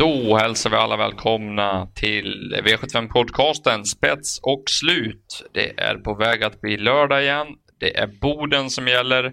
Då 0.00 0.36
hälsar 0.36 0.70
vi 0.70 0.76
alla 0.76 0.96
välkomna 0.96 1.88
till 1.94 2.56
V75-podcasten 2.64 3.84
Spets 3.84 4.40
och 4.42 4.62
slut. 4.66 5.50
Det 5.52 5.80
är 5.80 5.94
på 5.94 6.14
väg 6.14 6.42
att 6.42 6.60
bli 6.60 6.76
lördag 6.76 7.22
igen. 7.22 7.46
Det 7.78 7.96
är 7.96 8.06
Boden 8.06 8.70
som 8.70 8.88
gäller 8.88 9.32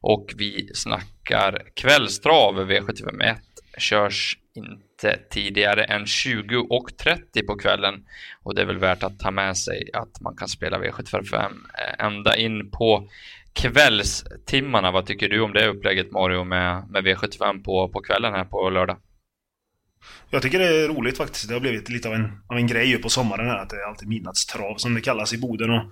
och 0.00 0.26
vi 0.36 0.70
snackar 0.74 1.62
kvällstrav. 1.74 2.70
V751 2.70 3.36
körs 3.78 4.38
inte 4.54 5.18
tidigare 5.30 5.84
än 5.84 6.04
20.30 6.04 7.46
på 7.46 7.56
kvällen 7.56 7.94
och 8.42 8.54
det 8.54 8.62
är 8.62 8.66
väl 8.66 8.78
värt 8.78 9.02
att 9.02 9.18
ta 9.18 9.30
med 9.30 9.56
sig 9.56 9.90
att 9.92 10.20
man 10.20 10.36
kan 10.36 10.48
spela 10.48 10.78
V755 10.78 11.52
ända 11.98 12.36
in 12.36 12.70
på 12.70 13.08
kvällstimmarna. 13.52 14.90
Vad 14.90 15.06
tycker 15.06 15.28
du 15.28 15.40
om 15.40 15.52
det 15.52 15.68
upplägget 15.68 16.12
Mario 16.12 16.44
med, 16.44 16.90
med 16.90 17.04
V75 17.04 17.64
på, 17.64 17.88
på 17.88 18.00
kvällen 18.00 18.34
här 18.34 18.44
på 18.44 18.70
lördag? 18.70 18.96
Jag 20.30 20.42
tycker 20.42 20.58
det 20.58 20.66
är 20.66 20.88
roligt 20.88 21.16
faktiskt. 21.16 21.48
Det 21.48 21.54
har 21.54 21.60
blivit 21.60 21.88
lite 21.88 22.08
av 22.08 22.14
en, 22.14 22.32
av 22.46 22.56
en 22.56 22.66
grej 22.66 22.98
på 22.98 23.08
sommaren 23.08 23.46
här, 23.46 23.58
att 23.58 23.70
det 23.70 23.76
är 23.76 23.88
alltid 23.88 24.08
midnattstrav 24.08 24.76
som 24.76 24.94
det 24.94 25.00
kallas 25.00 25.32
i 25.32 25.38
Boden. 25.38 25.70
Och 25.70 25.82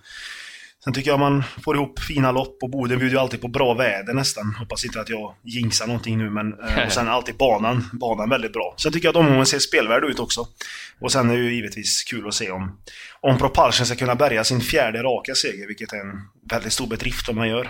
sen 0.84 0.92
tycker 0.92 1.10
jag 1.10 1.18
man 1.18 1.42
får 1.64 1.77
ihop 1.77 2.00
fina 2.00 2.32
lopp 2.32 2.62
och 2.62 2.70
Boden 2.70 2.98
bjuder 2.98 3.14
ju 3.14 3.20
alltid 3.20 3.40
på 3.40 3.48
bra 3.48 3.74
väder 3.74 4.14
nästan. 4.14 4.54
Hoppas 4.58 4.84
inte 4.84 5.00
att 5.00 5.08
jag 5.08 5.34
jinxar 5.42 5.86
någonting 5.86 6.18
nu 6.18 6.30
men... 6.30 6.52
Eh, 6.60 6.86
och 6.86 6.92
sen 6.92 7.08
alltid 7.08 7.36
banan. 7.36 7.84
Banan 7.92 8.28
väldigt 8.28 8.52
bra. 8.52 8.74
Sen 8.78 8.92
tycker 8.92 9.08
jag 9.08 9.12
att 9.12 9.20
omgången 9.20 9.46
ser 9.46 9.58
spelvärd 9.58 10.05
ut 10.05 10.18
också. 10.18 10.46
Och 11.00 11.12
sen 11.12 11.30
är 11.30 11.36
det 11.36 11.42
ju 11.42 11.55
givetvis 11.55 12.05
kul 12.05 12.28
att 12.28 12.34
se 12.34 12.50
om, 12.50 12.78
om 13.20 13.38
Propulsion 13.38 13.86
ska 13.86 13.97
kunna 13.97 14.14
bärga 14.14 14.44
sin 14.44 14.60
fjärde 14.60 15.02
raka 15.02 15.34
seger, 15.34 15.66
vilket 15.66 15.92
är 15.92 16.00
en 16.00 16.20
väldigt 16.50 16.72
stor 16.72 16.86
bedrift 16.86 17.28
om 17.28 17.36
man 17.36 17.48
gör. 17.48 17.69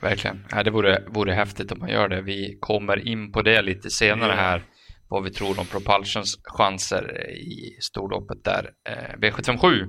Verkligen. 0.00 0.46
Ja, 0.50 0.62
det 0.62 0.70
vore, 0.70 1.02
vore 1.08 1.32
häftigt 1.32 1.72
om 1.72 1.78
man 1.78 1.88
gör 1.88 2.08
det. 2.08 2.22
Vi 2.22 2.58
kommer 2.60 3.08
in 3.08 3.32
på 3.32 3.42
det 3.42 3.62
lite 3.62 3.90
senare 3.90 4.32
här 4.32 4.62
vad 5.10 5.24
vi 5.24 5.30
tror 5.30 5.60
om 5.60 5.66
Propulsions 5.66 6.40
chanser 6.44 7.30
i 7.30 7.76
storloppet 7.80 8.44
där. 8.44 8.70
Eh, 8.88 9.18
V757. 9.18 9.86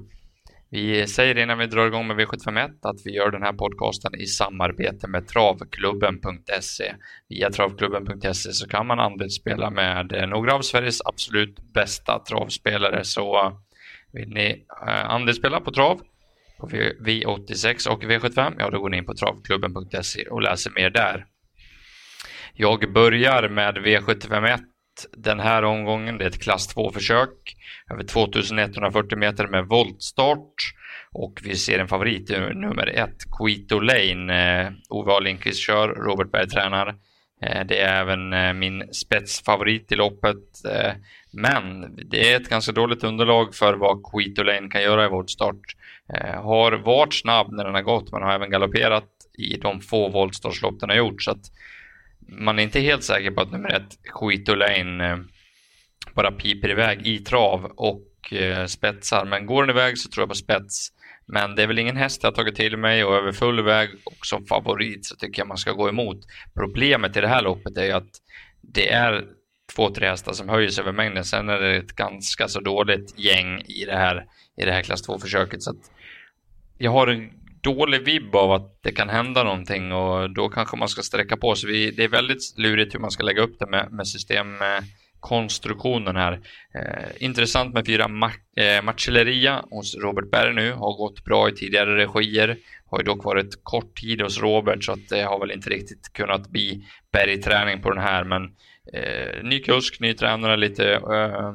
Vi 0.69 1.07
säger 1.07 1.37
innan 1.37 1.57
vi 1.57 1.67
drar 1.67 1.87
igång 1.87 2.07
med 2.07 2.17
V751 2.17 2.69
att 2.81 2.95
vi 3.05 3.11
gör 3.11 3.31
den 3.31 3.43
här 3.43 3.53
podcasten 3.53 4.15
i 4.15 4.25
samarbete 4.25 5.07
med 5.07 5.27
travklubben.se. 5.27 6.93
Via 7.29 7.49
travklubben.se 7.49 8.53
så 8.53 8.67
kan 8.67 8.87
man 8.87 8.99
andelsspela 8.99 9.69
med 9.69 10.13
eh, 10.13 10.27
några 10.27 10.53
av 10.53 10.61
Sveriges 10.61 11.01
absolut 11.05 11.73
bästa 11.73 12.19
travspelare. 12.19 13.03
Så 13.03 13.45
eh, 13.45 13.53
vill 14.13 14.29
ni 14.29 14.65
andelsspela 15.05 15.59
på 15.59 15.71
trav 15.71 16.01
på 16.59 16.67
V86 16.67 17.89
och 17.89 18.03
V75, 18.03 18.55
ja 18.59 18.69
då 18.69 18.79
går 18.79 18.89
ni 18.89 18.97
in 18.97 19.05
på 19.05 19.13
travklubben.se 19.13 20.23
och 20.23 20.41
läser 20.41 20.71
mer 20.71 20.89
där. 20.89 21.25
Jag 22.53 22.93
börjar 22.93 23.49
med 23.49 23.77
V751 23.77 24.59
den 25.17 25.39
här 25.39 25.63
omgången. 25.63 26.17
Det 26.17 26.23
är 26.23 26.29
ett 26.29 26.43
klass 26.43 26.75
2-försök 26.75 27.55
över 27.91 28.03
2140 28.03 29.17
meter 29.17 29.47
med 29.47 29.65
voltstart. 29.65 30.55
Och 31.13 31.39
vi 31.43 31.55
ser 31.55 31.79
en 31.79 31.87
favorit 31.87 32.29
nummer 32.55 32.87
ett, 32.87 33.17
Quito 33.37 33.79
Lane. 33.79 34.61
Eh, 34.61 34.71
Ove 34.89 35.19
Lindqvist 35.19 35.59
kör, 35.59 35.87
Robert 35.87 36.31
Berg 36.31 36.47
tränar. 36.47 36.95
Eh, 37.41 37.65
det 37.65 37.79
är 37.79 38.01
även 38.01 38.33
eh, 38.33 38.53
min 38.53 38.93
spetsfavorit 38.93 39.91
i 39.91 39.95
loppet. 39.95 40.65
Eh, 40.65 40.93
men 41.33 41.95
det 42.09 42.31
är 42.31 42.41
ett 42.41 42.49
ganska 42.49 42.71
dåligt 42.71 43.03
underlag 43.03 43.55
för 43.55 43.73
vad 43.73 44.03
Quito 44.11 44.43
Lane 44.43 44.69
kan 44.69 44.81
göra 44.81 45.05
i 45.05 45.09
voltstart. 45.09 45.75
Eh, 46.13 46.43
har 46.43 46.71
varit 46.71 47.13
snabb 47.13 47.51
när 47.51 47.65
den 47.65 47.73
har 47.73 47.81
gått 47.81 48.11
men 48.11 48.21
har 48.21 48.33
även 48.33 48.49
galopperat 48.49 49.07
i 49.37 49.57
de 49.57 49.81
få 49.81 50.09
voltstartslopp 50.09 50.79
den 50.79 50.89
har 50.89 50.97
gjort. 50.97 51.23
Så 51.23 51.31
att 51.31 51.51
man 52.31 52.59
är 52.59 52.63
inte 52.63 52.79
helt 52.79 53.03
säker 53.03 53.31
på 53.31 53.41
att 53.41 53.51
nummer 53.51 53.73
ett, 53.73 53.97
Skito 54.09 54.55
Lane, 54.55 55.11
eh, 55.11 55.17
bara 56.13 56.31
piper 56.31 56.69
iväg 56.69 57.07
i 57.07 57.19
trav 57.19 57.65
och 57.65 58.33
eh, 58.33 58.65
spetsar. 58.65 59.25
Men 59.25 59.45
går 59.45 59.63
den 59.65 59.75
iväg 59.75 59.97
så 59.97 60.09
tror 60.09 60.21
jag 60.21 60.29
på 60.29 60.35
spets. 60.35 60.89
Men 61.27 61.55
det 61.55 61.63
är 61.63 61.67
väl 61.67 61.79
ingen 61.79 61.97
häst 61.97 62.19
jag 62.23 62.31
har 62.31 62.35
tagit 62.35 62.55
till 62.55 62.77
mig 62.77 63.03
och 63.03 63.15
över 63.15 63.31
full 63.31 63.63
väg 63.63 63.89
och 64.03 64.25
som 64.25 64.45
favorit 64.45 65.05
så 65.05 65.15
tycker 65.15 65.41
jag 65.41 65.47
man 65.47 65.57
ska 65.57 65.71
gå 65.71 65.89
emot. 65.89 66.17
Problemet 66.53 67.17
i 67.17 67.21
det 67.21 67.27
här 67.27 67.41
loppet 67.41 67.77
är 67.77 67.85
ju 67.85 67.91
att 67.91 68.11
det 68.61 68.91
är 68.91 69.25
två, 69.75 69.89
tre 69.89 70.09
hästar 70.09 70.33
som 70.33 70.49
höjer 70.49 70.69
sig 70.69 70.81
över 70.81 70.91
mängden. 70.91 71.23
Sen 71.23 71.49
är 71.49 71.59
det 71.59 71.75
ett 71.75 71.95
ganska 71.95 72.47
så 72.47 72.59
dåligt 72.59 73.19
gäng 73.19 73.61
i 73.61 73.85
det 73.85 73.97
här, 73.97 74.25
i 74.57 74.65
det 74.65 74.71
här 74.71 74.83
klass 74.83 75.07
2-försöket. 75.09 75.63
Så 75.63 75.73
jag 76.77 76.91
har 76.91 77.07
en 77.07 77.29
dålig 77.61 78.05
vibb 78.05 78.35
av 78.35 78.51
att 78.51 78.83
det 78.83 78.91
kan 78.91 79.09
hända 79.09 79.43
någonting 79.43 79.91
och 79.91 80.33
då 80.33 80.49
kanske 80.49 80.77
man 80.77 80.87
ska 80.87 81.01
sträcka 81.01 81.37
på 81.37 81.55
sig. 81.55 81.91
Det 81.91 82.03
är 82.03 82.07
väldigt 82.07 82.57
lurigt 82.57 82.95
hur 82.95 82.99
man 82.99 83.11
ska 83.11 83.23
lägga 83.23 83.41
upp 83.41 83.59
det 83.59 83.65
med, 83.65 83.91
med 83.91 84.07
systemkonstruktionen 84.07 86.15
här. 86.15 86.33
Eh, 86.75 87.09
intressant 87.19 87.73
med 87.73 87.85
fyra 87.85 88.07
ma 88.07 88.31
eh, 88.55 88.81
Marcelleria 88.83 89.65
hos 89.69 89.95
Robert 89.95 90.31
Berg 90.31 90.55
nu, 90.55 90.71
har 90.71 90.97
gått 90.97 91.25
bra 91.25 91.49
i 91.49 91.51
tidigare 91.51 92.05
regier. 92.05 92.57
Har 92.85 92.99
ju 92.99 93.03
dock 93.03 93.25
varit 93.25 93.63
kort 93.63 93.95
tid 93.95 94.21
hos 94.21 94.41
Robert 94.41 94.83
så 94.83 94.91
att 94.91 95.09
det 95.09 95.21
har 95.21 95.39
väl 95.39 95.51
inte 95.51 95.69
riktigt 95.69 96.13
kunnat 96.13 96.49
bli 96.49 96.83
bergträning 97.11 97.81
på 97.81 97.89
den 97.89 98.03
här 98.03 98.23
men 98.23 98.43
eh, 98.93 99.43
ny 99.43 99.59
kusk, 99.59 99.99
ny 99.99 100.13
tränare, 100.13 100.57
lite, 100.57 100.93
eh, 100.93 101.53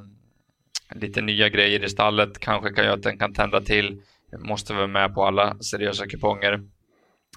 lite 0.94 1.22
nya 1.22 1.48
grejer 1.48 1.84
i 1.84 1.88
stallet 1.88 2.38
kanske 2.38 2.72
kan 2.72 2.84
göra 2.84 2.94
att 2.94 3.02
den 3.02 3.18
kan 3.18 3.34
tända 3.34 3.60
till. 3.60 4.02
Måste 4.38 4.75
vara 4.75 4.87
med 4.87 5.14
på 5.14 5.25
alla 5.25 5.56
seriösa 5.60 6.06
kuponger. 6.06 6.60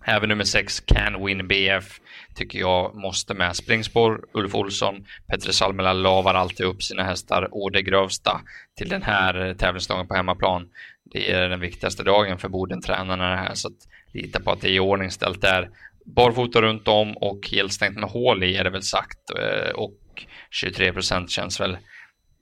Även 0.06 0.30
nummer 0.30 0.44
6, 0.44 0.80
Can 0.80 1.26
Win 1.26 1.48
BF, 1.48 2.00
tycker 2.36 2.60
jag 2.60 2.96
måste 2.96 3.34
med. 3.34 3.56
Springspår, 3.56 4.26
Ulf 4.34 4.56
Olsson, 4.56 5.06
Petter 5.28 5.52
Salmela 5.52 5.94
lavar 5.94 6.34
alltid 6.34 6.66
upp 6.66 6.84
sina 6.84 7.04
hästar 7.04 7.48
å 7.52 7.70
det 7.70 7.82
grövsta 7.82 8.42
till 8.78 8.90
den 8.90 9.02
här 9.02 9.54
tävlingsdagen 9.54 10.08
på 10.08 10.16
hemmaplan. 10.16 10.70
Det 11.12 11.32
är 11.32 11.50
den 11.50 11.60
viktigaste 11.60 12.04
dagen 12.04 12.38
för 12.38 12.50
Boden-tränarna 12.50 13.36
här, 13.36 13.54
så 13.54 13.68
att 13.68 13.78
lita 14.14 14.40
på 14.40 14.52
att 14.52 14.62
det 14.62 14.70
är 14.70 14.74
iordningställt 14.74 15.42
där. 15.42 15.70
Barfota 16.06 16.62
runt 16.62 16.88
om 16.88 17.18
och 17.18 17.50
helstängt 17.52 18.00
med 18.00 18.10
hål 18.10 18.44
i 18.44 18.56
är 18.56 18.64
det 18.64 18.70
väl 18.70 18.84
sagt 18.84 19.32
eh, 19.40 19.70
och 19.70 20.26
23 20.52 20.94
procent 20.94 21.32
känns 21.32 21.60
väl 21.60 21.78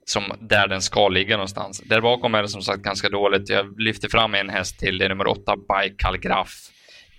som 0.10 0.24
där 0.40 0.68
den 0.68 0.82
ska 0.82 1.10
ligga 1.10 1.36
någonstans. 1.36 1.82
Där 1.86 2.02
bakom 2.02 2.36
är 2.36 2.42
det 2.42 2.48
som 2.48 2.62
sagt 2.62 2.84
ganska 2.84 3.10
dåligt. 3.10 3.50
Jag 3.50 3.82
lyfter 3.82 4.10
fram 4.10 4.36
en 4.36 4.50
häst 4.50 4.80
till, 4.80 4.98
det 4.98 5.06
är 5.06 5.10
nummer 5.10 5.28
8, 5.28 5.56
Baikal 5.68 6.18
Graf. 6.18 6.50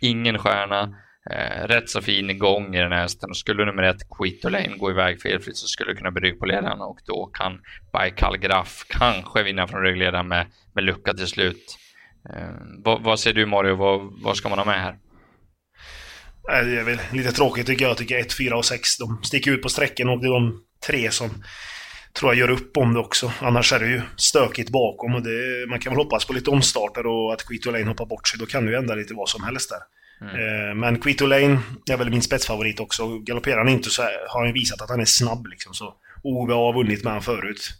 Ingen 0.00 0.38
stjärna, 0.38 0.82
eh, 1.30 1.66
rätt 1.66 1.90
så 1.90 2.02
fin 2.02 2.38
gång 2.38 2.74
i 2.74 2.78
den 2.78 2.92
här 2.92 3.02
hästen 3.02 3.34
skulle 3.34 3.64
nummer 3.64 3.82
1, 3.82 3.96
Quito 4.18 4.48
Lane, 4.48 4.76
gå 4.76 4.90
iväg 4.90 5.22
felfritt 5.22 5.56
så 5.56 5.66
skulle 5.66 5.92
det 5.92 5.96
kunna 5.96 6.10
bli 6.10 6.28
rygg 6.28 6.38
på 6.38 6.46
ledaren 6.46 6.80
och 6.80 6.98
då 7.06 7.26
kan 7.26 7.60
Baikal 7.92 8.38
Graf 8.38 8.84
kanske 8.88 9.42
vinna 9.42 9.66
från 9.66 9.82
ryggledaren 9.82 10.28
med, 10.28 10.46
med 10.74 10.84
lucka 10.84 11.14
till 11.14 11.26
slut. 11.26 11.78
Eh, 12.34 12.54
vad, 12.84 13.02
vad 13.02 13.20
ser 13.20 13.32
du 13.32 13.46
Mario, 13.46 13.74
vad, 13.74 14.22
vad 14.22 14.36
ska 14.36 14.48
man 14.48 14.58
ha 14.58 14.66
med 14.66 14.80
här? 14.80 14.98
Eh, 16.52 16.66
det 16.66 16.80
är 16.80 16.84
väl 16.84 16.98
lite 17.12 17.32
tråkigt 17.32 17.66
tycker 17.66 17.84
jag. 17.84 17.90
Jag 17.90 17.98
tycker 17.98 18.18
1, 18.18 18.32
4 18.32 18.56
och 18.56 18.64
6, 18.64 18.98
de 18.98 19.20
sticker 19.22 19.50
ut 19.50 19.62
på 19.62 19.68
sträcken 19.68 20.08
och 20.08 20.20
det 20.20 20.26
är 20.26 20.32
de 20.32 20.62
tre 20.86 21.10
som 21.10 21.30
tror 22.12 22.34
jag 22.34 22.38
gör 22.38 22.50
upp 22.50 22.76
om 22.76 22.94
det 22.94 23.00
också. 23.00 23.32
Annars 23.40 23.72
är 23.72 23.80
det 23.80 23.86
ju 23.86 24.00
stökigt 24.16 24.70
bakom 24.70 25.14
och 25.14 25.22
det, 25.22 25.66
man 25.68 25.80
kan 25.80 25.92
väl 25.92 26.04
hoppas 26.04 26.24
på 26.24 26.32
lite 26.32 26.50
omstarter 26.50 27.06
och 27.06 27.32
att 27.32 27.46
Quito 27.46 27.70
Lane 27.70 27.84
hoppar 27.84 28.06
bort 28.06 28.28
sig. 28.28 28.38
Då 28.38 28.46
kan 28.46 28.64
det 28.64 28.70
ju 28.70 28.76
hända 28.76 28.94
lite 28.94 29.14
vad 29.14 29.28
som 29.28 29.42
helst 29.42 29.70
där. 29.70 29.80
Mm. 30.20 30.34
Eh, 30.34 30.74
men 30.74 31.00
Quito 31.00 31.26
Lane 31.26 31.60
är 31.90 31.96
väl 31.96 32.10
min 32.10 32.22
spetsfavorit 32.22 32.80
också. 32.80 33.18
Galopperar 33.18 33.58
han 33.58 33.68
inte 33.68 33.90
så 33.90 34.02
har 34.02 34.44
han 34.44 34.52
visat 34.52 34.82
att 34.82 34.90
han 34.90 35.00
är 35.00 35.04
snabb 35.04 35.46
liksom. 35.46 35.74
Så 35.74 35.94
Ove 36.22 36.54
har 36.54 36.72
vunnit 36.72 37.04
med 37.04 37.12
honom 37.12 37.22
förut. 37.22 37.70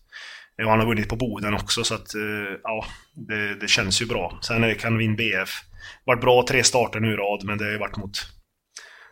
Och 0.65 0.71
han 0.71 0.79
har 0.81 0.87
vunnit 0.87 1.09
på 1.09 1.17
Boden 1.17 1.55
också 1.55 1.85
så 1.85 1.95
att 1.95 2.15
eh, 2.15 2.57
ja, 2.63 2.85
det, 3.15 3.55
det 3.55 3.69
känns 3.69 4.03
ju 4.03 4.07
bra. 4.07 4.39
Sen 4.43 4.65
är 4.65 4.69
det 4.69 4.75
Canvin 4.75 5.17
BF. 5.17 5.51
Varit 6.05 6.21
bra 6.21 6.45
tre 6.49 6.65
starter 6.65 7.01
nu 7.01 7.13
i 7.13 7.17
rad 7.17 7.45
men 7.45 7.59
det 7.59 7.65
har 7.65 7.79
varit 7.79 7.97
mot 7.97 8.19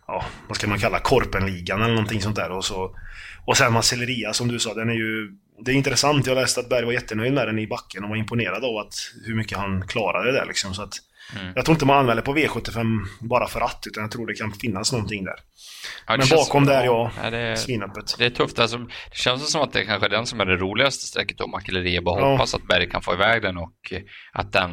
ja, 0.07 0.25
vad 0.49 0.57
ska 0.57 0.69
man 0.69 0.79
kalla 0.79 0.99
Korpenligan 0.99 1.83
eller 1.83 1.95
någonting 1.95 2.21
sånt 2.21 2.37
där. 2.37 2.51
Och, 2.51 2.65
så, 2.65 2.97
och 3.45 3.57
sen 3.57 3.73
Marcelleria 3.73 4.33
som 4.33 4.49
du 4.49 4.59
sa, 4.59 4.75
den 4.75 4.89
är 4.89 4.95
ju... 4.95 5.31
Det 5.65 5.71
är 5.73 5.75
intressant, 5.75 6.27
jag 6.27 6.35
läste 6.35 6.61
att 6.61 6.69
Berg 6.69 6.85
var 6.85 6.93
jättenöjd 6.93 7.33
med 7.33 7.49
den 7.49 7.59
i 7.59 7.67
backen 7.67 8.05
och 8.05 8.11
var 8.11 8.17
imponerad 8.17 8.65
av 8.65 8.77
att, 8.77 8.95
hur 9.27 9.35
mycket 9.35 9.59
han 9.59 9.87
klarade 9.89 10.33
det 10.33 10.39
där 10.39 10.47
liksom. 10.47 10.75
Så 10.75 10.83
att, 10.83 10.93
mm. 11.41 11.53
Jag 11.57 11.65
tror 11.65 11.75
inte 11.75 11.87
man 11.87 11.99
anmäler 11.99 12.23
på 12.23 12.37
V75 12.37 13.07
bara 13.21 13.49
för 13.49 13.61
att, 13.61 13.85
utan 13.87 14.03
jag 14.03 14.11
tror 14.11 14.27
det 14.27 14.35
kan 14.35 14.53
finnas 14.53 14.93
någonting 14.93 15.25
där. 15.25 15.35
Ja, 16.07 16.17
Men 16.17 16.29
bakom 16.31 16.65
där, 16.65 16.85
ja, 16.85 17.11
ja 17.23 17.57
svinöppet. 17.57 18.15
Det 18.19 18.27
är 18.27 18.31
tufft. 18.31 18.59
Alltså, 18.59 18.79
det 18.79 19.17
känns 19.17 19.53
som 19.53 19.63
att 19.63 19.73
det 19.73 19.81
är 19.81 19.85
kanske 19.85 20.07
är 20.07 20.11
den 20.11 20.27
som 20.27 20.41
är 20.41 20.47
det 20.47 20.57
roligaste 20.57 21.07
strecket 21.07 21.39
då, 21.39 21.47
Makelleria. 21.47 22.03
Bara 22.03 22.21
ja. 22.21 22.31
hoppas 22.31 22.55
att 22.55 22.67
Berg 22.67 22.91
kan 22.91 23.03
få 23.03 23.15
iväg 23.15 23.43
den 23.43 23.57
och 23.57 23.93
att 24.33 24.53
den 24.53 24.71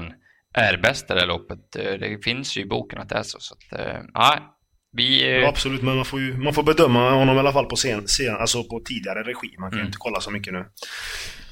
är 0.53 0.77
bäst 0.77 1.11
i 1.11 1.13
det 1.13 1.25
loppet. 1.25 1.59
Det 1.71 2.23
finns 2.23 2.57
ju 2.57 2.61
i 2.61 2.65
boken 2.65 2.99
att 2.99 3.09
det 3.09 3.15
är 3.15 3.23
så. 3.23 3.39
så 3.39 3.53
att, 3.53 3.79
ja, 4.13 4.53
vi, 4.93 5.39
ja, 5.41 5.47
absolut, 5.47 5.81
men 5.81 5.95
man 5.95 6.05
får 6.05 6.19
ju 6.19 6.37
man 6.37 6.53
får 6.53 6.63
bedöma 6.63 7.11
honom 7.11 7.35
i 7.35 7.39
alla 7.39 7.53
fall 7.53 7.65
på, 7.65 7.75
sen, 7.75 8.07
sen, 8.07 8.35
alltså 8.35 8.63
på 8.63 8.79
tidigare 8.79 9.23
regi. 9.23 9.55
Man 9.59 9.69
kan 9.69 9.79
mm. 9.79 9.85
inte 9.85 9.97
kolla 9.97 10.19
så 10.19 10.31
mycket 10.31 10.53
nu. 10.53 10.65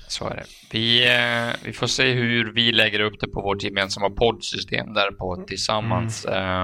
Så 0.07 0.27
är 0.27 0.35
det. 0.35 0.45
Vi, 0.71 1.07
eh, 1.07 1.55
vi 1.63 1.73
får 1.73 1.87
se 1.87 2.13
hur 2.13 2.53
vi 2.53 2.71
lägger 2.71 2.99
upp 2.99 3.19
det 3.19 3.27
på 3.27 3.41
vårt 3.41 3.63
gemensamma 3.63 4.09
poddsystem 4.09 4.93
där 4.93 5.11
på 5.11 5.43
tillsammans. 5.47 6.25
Mm. 6.25 6.39
Eh, 6.39 6.63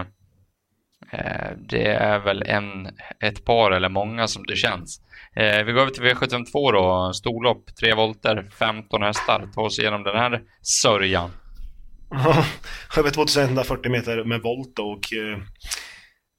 eh, 1.11 1.51
det 1.69 1.87
är 1.87 2.19
väl 2.19 2.41
en, 2.41 2.87
ett 3.19 3.45
par 3.45 3.71
eller 3.71 3.89
många 3.89 4.27
som 4.27 4.43
det 4.43 4.55
känns. 4.55 5.01
Eh, 5.35 5.63
vi 5.63 5.71
går 5.71 5.81
över 5.81 5.91
till 5.91 6.03
V752 6.03 6.71
då, 6.71 7.13
storlopp, 7.13 7.75
3 7.79 7.93
volter, 7.93 8.49
15 8.59 9.01
hästar. 9.01 9.49
Ta 9.53 9.61
oss 9.61 9.79
igenom 9.79 10.03
den 10.03 10.15
här 10.15 10.41
sörjan. 10.61 11.31
Ja, 12.09 12.45
över 12.97 13.09
2140 13.09 13.91
meter 13.91 14.23
med 14.23 14.41
volt 14.41 14.79
och 14.79 15.13
eh, 15.13 15.37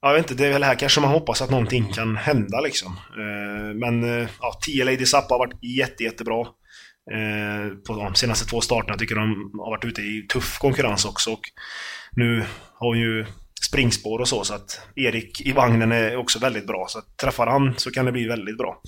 jag 0.02 0.14
vet 0.14 0.30
inte, 0.30 0.42
det 0.42 0.48
är 0.48 0.52
väl 0.52 0.64
här 0.64 0.74
kanske 0.74 1.00
man 1.00 1.10
hoppas 1.10 1.42
att 1.42 1.50
någonting 1.50 1.92
kan 1.92 2.16
hända 2.16 2.60
liksom. 2.60 2.92
Eh, 2.92 3.74
men 3.74 4.04
eh, 4.04 4.28
ja, 4.40 4.58
10 4.66 4.84
Lady 4.84 5.06
Zappa 5.06 5.34
har 5.34 5.38
varit 5.38 5.64
jätte, 5.78 6.04
jättebra. 6.04 6.40
Eh, 7.10 7.68
på 7.86 7.96
de 7.96 8.14
senaste 8.14 8.48
två 8.48 8.60
starterna 8.60 8.98
tycker 8.98 9.14
de 9.14 9.50
har 9.58 9.70
varit 9.70 9.84
ute 9.84 10.00
i 10.00 10.26
tuff 10.32 10.58
konkurrens 10.58 11.04
också. 11.04 11.30
Och 11.30 11.40
nu 12.12 12.44
har 12.74 12.88
hon 12.88 12.98
ju 12.98 13.26
springspår 13.62 14.18
och 14.18 14.28
så, 14.28 14.44
så 14.44 14.54
att 14.54 14.80
Erik 14.96 15.40
i 15.40 15.52
vagnen 15.52 15.92
är 15.92 16.16
också 16.16 16.38
väldigt 16.38 16.66
bra. 16.66 16.86
Så 16.88 16.98
att 16.98 17.16
träffar 17.16 17.46
han 17.46 17.74
så 17.76 17.90
kan 17.90 18.06
det 18.06 18.12
bli 18.12 18.28
väldigt 18.28 18.58
bra. 18.58 18.82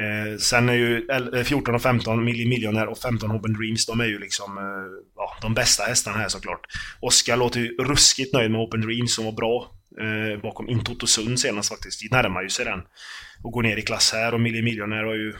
Eh, 0.00 0.38
sen 0.38 0.68
är 0.68 0.74
ju 0.74 1.06
14 1.44 1.74
och 1.74 1.82
15 1.82 2.24
Millionaire 2.24 2.86
och 2.86 2.98
15 2.98 3.32
Open 3.32 3.52
Dreams, 3.52 3.86
de 3.86 4.00
är 4.00 4.04
ju 4.04 4.18
liksom 4.18 4.58
eh, 4.58 5.04
ja, 5.16 5.36
de 5.42 5.54
bästa 5.54 5.84
hästarna 5.84 6.18
här 6.18 6.28
såklart. 6.28 6.60
Oskar 7.00 7.36
låter 7.36 7.60
ju 7.60 7.76
ruskigt 7.76 8.34
nöjd 8.34 8.50
med 8.50 8.60
Open 8.60 8.80
Dreams 8.80 9.14
som 9.14 9.24
var 9.24 9.32
bra 9.32 9.75
eh, 10.00 10.40
bakom 10.42 10.68
Intotosund 10.68 11.40
senast 11.40 11.68
faktiskt. 11.68 12.00
De 12.00 12.08
närmar 12.16 12.42
ju 12.42 12.48
sig 12.48 12.64
den. 12.64 12.80
Och 13.44 13.52
går 13.52 13.62
ner 13.62 13.76
i 13.76 13.82
klass 13.82 14.12
här 14.12 14.34
och 14.34 14.40
Millie 14.40 14.62
Millionaire 14.62 15.06
har 15.06 15.14
ju 15.14 15.34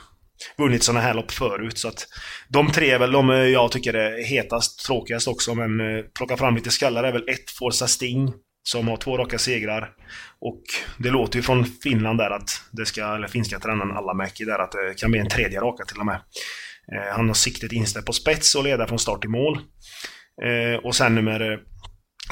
vunnit 0.57 0.83
sådana 0.83 1.01
här 1.01 1.13
lopp 1.13 1.31
förut. 1.31 1.77
Så 1.77 1.87
att 1.87 2.07
de 2.49 2.71
tre 2.71 2.91
är 2.91 2.99
väl 2.99 3.11
de 3.11 3.29
eh, 3.29 3.35
jag 3.35 3.71
tycker 3.71 3.93
är 3.93 4.23
hetast, 4.23 4.85
tråkigast 4.85 5.27
också, 5.27 5.55
men 5.55 5.79
eh, 5.79 6.03
plocka 6.17 6.37
fram 6.37 6.55
lite 6.55 6.71
skallar 6.71 7.03
är 7.03 7.11
väl 7.11 7.29
ett 7.29 7.51
Forza 7.59 7.87
Sting 7.87 8.33
som 8.63 8.87
har 8.87 8.97
två 8.97 9.17
raka 9.17 9.37
segrar. 9.37 9.89
Och 10.39 10.63
det 10.97 11.09
låter 11.09 11.39
ju 11.39 11.43
från 11.43 11.65
Finland 11.65 12.17
där 12.17 12.31
att 12.31 12.61
det 12.71 12.85
ska, 12.85 13.15
eller 13.15 13.27
finska 13.27 13.59
tränaren 13.59 13.97
Allamäki 13.97 14.45
där, 14.45 14.59
att 14.59 14.71
det 14.71 14.93
kan 14.97 15.11
bli 15.11 15.19
en 15.19 15.29
tredje 15.29 15.59
raka 15.59 15.85
till 15.85 15.99
och 15.99 16.05
med. 16.05 16.21
Eh, 16.95 17.15
han 17.15 17.27
har 17.27 17.33
siktet 17.33 17.71
inställt 17.71 18.05
på 18.05 18.13
spets 18.13 18.55
och 18.55 18.63
leder 18.63 18.85
från 18.85 18.99
start 18.99 19.21
till 19.21 19.29
mål. 19.29 19.59
Eh, 20.43 20.85
och 20.85 20.95
sen 20.95 21.15
nummer 21.15 21.51
eh, 21.51 21.59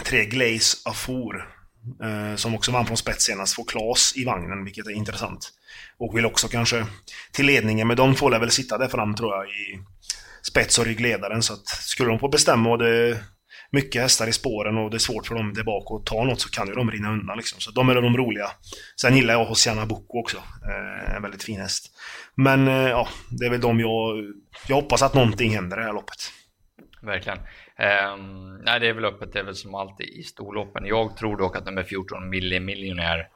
tre 0.04 0.26
Glaze 0.26 0.78
Afour. 0.86 1.55
Eh, 2.04 2.36
som 2.36 2.56
också 2.56 2.72
vann 2.72 2.86
från 2.86 2.98
spets 2.98 3.26
senast, 3.26 3.56
får 3.56 3.66
Klas 3.66 4.14
i 4.16 4.26
vagnen, 4.26 4.64
vilket 4.64 4.88
är 4.88 4.92
intressant. 4.92 5.52
Och 5.98 6.18
vill 6.18 6.26
också 6.26 6.48
kanske 6.48 6.86
till 7.32 7.46
ledningen, 7.46 7.88
men 7.88 7.98
de 7.98 8.16
får 8.16 8.40
väl 8.40 8.52
sitta 8.52 8.78
där 8.78 8.88
fram 8.88 9.16
tror 9.16 9.36
jag 9.36 9.46
i 9.46 9.80
spets 10.42 10.80
och 10.80 10.86
ryggledaren. 10.86 11.42
Så 11.42 11.54
att 11.54 11.68
skulle 11.68 12.10
de 12.10 12.20
få 12.20 12.28
bestämma 12.28 12.70
och 12.70 12.78
det 12.78 12.90
är 12.90 13.18
mycket 13.72 14.02
hästar 14.02 14.28
i 14.28 14.34
spåren 14.34 14.78
och 14.78 14.92
det 14.92 14.98
är 14.98 15.00
svårt 15.00 15.28
för 15.28 15.36
dem 15.36 15.54
där 15.54 15.64
bak 15.64 15.92
att 15.92 16.06
ta 16.06 16.24
något 16.24 16.42
så 16.42 16.50
kan 16.50 16.68
ju 16.68 16.74
de 16.74 16.92
rinna 16.92 17.12
undan 17.12 17.38
liksom. 17.38 17.60
Så 17.60 17.72
de 17.72 17.90
är 17.90 17.96
de 17.96 18.18
roliga. 18.18 18.52
Sen 19.02 19.16
gillar 19.16 19.34
jag 19.34 19.46
Hosianna 19.46 19.86
Boko 19.86 20.20
också. 20.20 20.38
Eh, 20.38 21.16
en 21.16 21.22
väldigt 21.22 21.44
fin 21.44 21.62
häst. 21.62 21.92
Men 22.36 22.68
eh, 22.68 22.90
ja, 22.90 23.08
det 23.30 23.46
är 23.46 23.50
väl 23.50 23.62
de 23.62 23.80
jag... 23.80 24.16
Jag 24.68 24.76
hoppas 24.76 25.02
att 25.02 25.14
någonting 25.14 25.56
händer 25.56 25.78
i 25.78 25.80
det 25.80 25.86
här 25.86 25.94
loppet. 25.94 26.32
Verkligen. 27.02 27.40
Um, 27.80 28.56
nej, 28.56 28.80
det 28.80 28.88
är 28.88 28.94
väl 28.94 29.06
öppet, 29.06 29.34
det 29.34 29.40
är 29.40 29.44
väl 29.44 29.56
som 29.56 29.76
alltid 29.76 30.10
i 30.10 30.24
storloppen. 30.24 30.86
Jag 30.86 31.18
tror 31.18 31.38
dock 31.38 31.56
att 31.56 31.66
nummer 31.66 31.84
14, 31.84 32.30
Millie 32.30 32.60
Millionaire, 32.60 33.28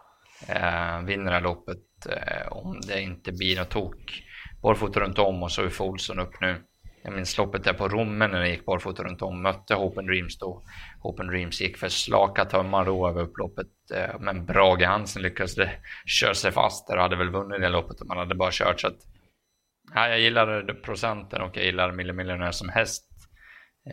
uh, 0.50 1.06
vinner 1.06 1.26
det 1.26 1.32
här 1.32 1.42
loppet 1.42 1.78
uh, 2.10 2.52
om 2.52 2.82
det 2.88 3.02
inte 3.02 3.32
blir 3.32 3.58
något 3.58 3.70
tok. 3.70 4.24
Barfota 4.62 5.00
runt 5.00 5.20
om 5.20 5.44
och 5.44 5.52
så 5.52 5.64
är 5.64 5.70
Folson 5.70 6.20
upp 6.20 6.42
nu. 6.42 6.56
Jag 7.04 7.14
minns 7.14 7.38
loppet 7.38 7.64
där 7.64 7.74
på 7.74 7.88
Rommen 7.88 8.32
när 8.32 8.40
det 8.40 8.50
gick 8.50 8.66
barfota 8.66 9.04
runt 9.04 9.22
om, 9.22 9.42
mötte 9.42 9.76
Hope 9.76 10.00
and 10.00 10.10
Dreams 10.10 10.38
då. 10.38 10.64
Hope 11.02 11.22
and 11.22 11.32
Dreams 11.32 11.62
gick 11.62 11.78
för 11.78 11.90
slaka 11.90 12.46
tömmar 12.46 12.86
då 12.86 13.10
över 13.10 13.22
upploppet, 13.22 13.68
uh, 13.94 14.20
men 14.20 14.46
Brage 14.46 14.84
Hansen 14.84 15.22
lyckades 15.22 15.56
köra 16.06 16.34
sig 16.34 16.52
fast 16.52 16.88
där 16.88 16.96
och 16.96 17.02
hade 17.02 17.16
väl 17.16 17.30
vunnit 17.30 17.62
det 17.62 17.70
loppet 17.70 18.02
om 18.02 18.08
man 18.08 18.18
hade 18.18 18.36
bara 18.36 18.52
kört. 18.52 18.82
Så 18.82 18.88
att, 18.88 18.98
ja, 19.96 20.10
jag 20.10 20.20
gillar 20.20 20.74
procenten 20.74 21.42
och 21.42 21.58
jag 21.58 21.66
gillar 21.66 21.92
Millie 21.92 22.14
Millionaire 22.14 22.54
som 22.54 22.70
häst 22.70 23.09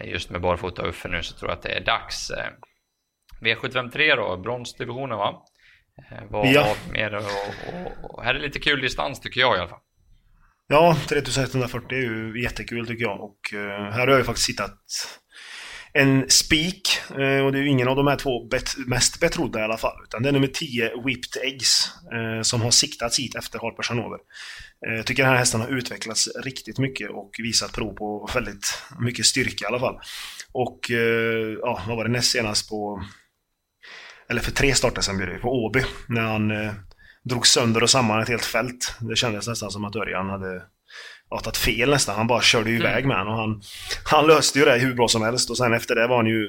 just 0.05 0.31
med 0.31 0.41
barfota 0.41 0.83
Uffe 0.83 1.09
nu 1.09 1.23
så 1.23 1.37
tror 1.37 1.51
jag 1.51 1.57
att 1.57 1.63
det 1.63 1.73
är 1.73 1.85
dags. 1.85 2.31
Eh, 2.31 2.51
V753 3.41 4.17
då, 4.17 4.37
bronsdivisionen 4.37 5.19
va? 5.19 5.43
Eh, 6.11 6.25
vad 6.31 6.47
ja. 6.47 6.75
mer 6.93 7.15
och, 7.15 7.23
och, 7.23 8.11
och, 8.11 8.25
här 8.25 8.35
är 8.35 8.39
lite 8.39 8.59
kul 8.59 8.81
distans 8.81 9.21
tycker 9.21 9.41
jag 9.41 9.57
i 9.57 9.59
alla 9.59 9.69
fall. 9.69 9.81
Ja, 10.69 10.97
3140 11.09 11.99
är 11.99 12.03
ju 12.03 12.43
jättekul 12.43 12.87
tycker 12.87 13.05
jag 13.05 13.21
och 13.21 13.39
här 13.53 14.01
har 14.01 14.09
jag 14.09 14.19
ju 14.19 14.25
faktiskt 14.25 14.49
hittat 14.49 14.79
en 15.97 16.31
spik 16.31 17.01
eh, 17.11 17.45
och 17.45 17.53
det 17.53 17.59
är 17.59 17.63
ju 17.63 17.69
ingen 17.69 17.89
av 17.89 17.97
de 17.97 18.07
här 18.07 18.17
två 18.17 18.49
bet 18.49 18.75
mest 18.87 19.21
betrodda 19.21 19.61
i 19.61 19.63
alla 19.63 19.77
fall. 19.77 20.03
Utan 20.05 20.23
det 20.23 20.29
är 20.29 20.33
nummer 20.33 20.47
10, 20.47 20.93
Whipped 21.05 21.43
Eggs, 21.43 21.91
eh, 22.13 22.43
som 22.43 22.61
har 22.61 22.71
siktats 22.71 23.19
hit 23.19 23.35
efter 23.35 23.59
Harper 23.59 23.89
Hanover. 23.89 24.19
Jag 24.81 24.99
eh, 24.99 25.05
tycker 25.05 25.23
den 25.23 25.33
här 25.33 25.39
hästen 25.39 25.61
har 25.61 25.69
utvecklats 25.69 26.29
riktigt 26.45 26.79
mycket 26.79 27.11
och 27.11 27.31
visat 27.39 27.73
prov 27.73 27.95
på 27.95 28.31
väldigt 28.35 28.83
mycket 29.01 29.27
styrka 29.27 29.65
i 29.65 29.69
alla 29.69 29.81
fall. 29.81 29.99
Och 30.53 30.91
ja, 31.61 31.83
vad 31.89 31.97
var 31.97 32.05
det 32.05 32.11
näst 32.11 32.33
senast 32.33 32.69
på... 32.69 33.03
Eller 34.29 34.41
för 34.41 34.53
tre 34.53 34.75
starter 34.75 35.03
sen 35.03 35.17
blir 35.17 35.27
det 35.27 35.39
på 35.39 35.65
Åby. 35.65 35.83
När 36.09 36.23
han 36.23 36.51
eh, 36.51 36.73
drog 37.25 37.47
sönder 37.47 37.83
och 37.83 37.91
samman 37.91 38.23
ett 38.23 38.29
helt 38.29 38.45
fält. 38.45 38.97
Det 39.01 39.17
kändes 39.17 39.49
nästan 39.49 39.71
som 39.71 39.85
att 39.85 39.97
Örjan 39.97 40.31
hade 40.31 40.63
ja, 41.31 41.41
tagit 41.41 41.57
fel 41.57 41.91
nästan. 41.91 42.17
Han 42.17 42.27
bara 42.27 42.43
körde 42.43 42.71
ju 42.71 42.77
mm. 42.77 42.87
iväg 42.87 43.07
med 43.07 43.17
den 43.17 43.29
och 43.29 43.37
han, 43.37 43.63
han 44.05 44.27
löste 44.27 44.59
ju 44.59 44.65
det 44.65 44.79
hur 44.79 44.95
bra 44.95 45.09
som 45.09 45.23
helst. 45.23 45.51
Och 45.51 45.57
sen 45.57 45.75
efter 45.75 45.95
det 45.95 46.07
var 46.07 46.17
han 46.17 46.27
ju 46.27 46.47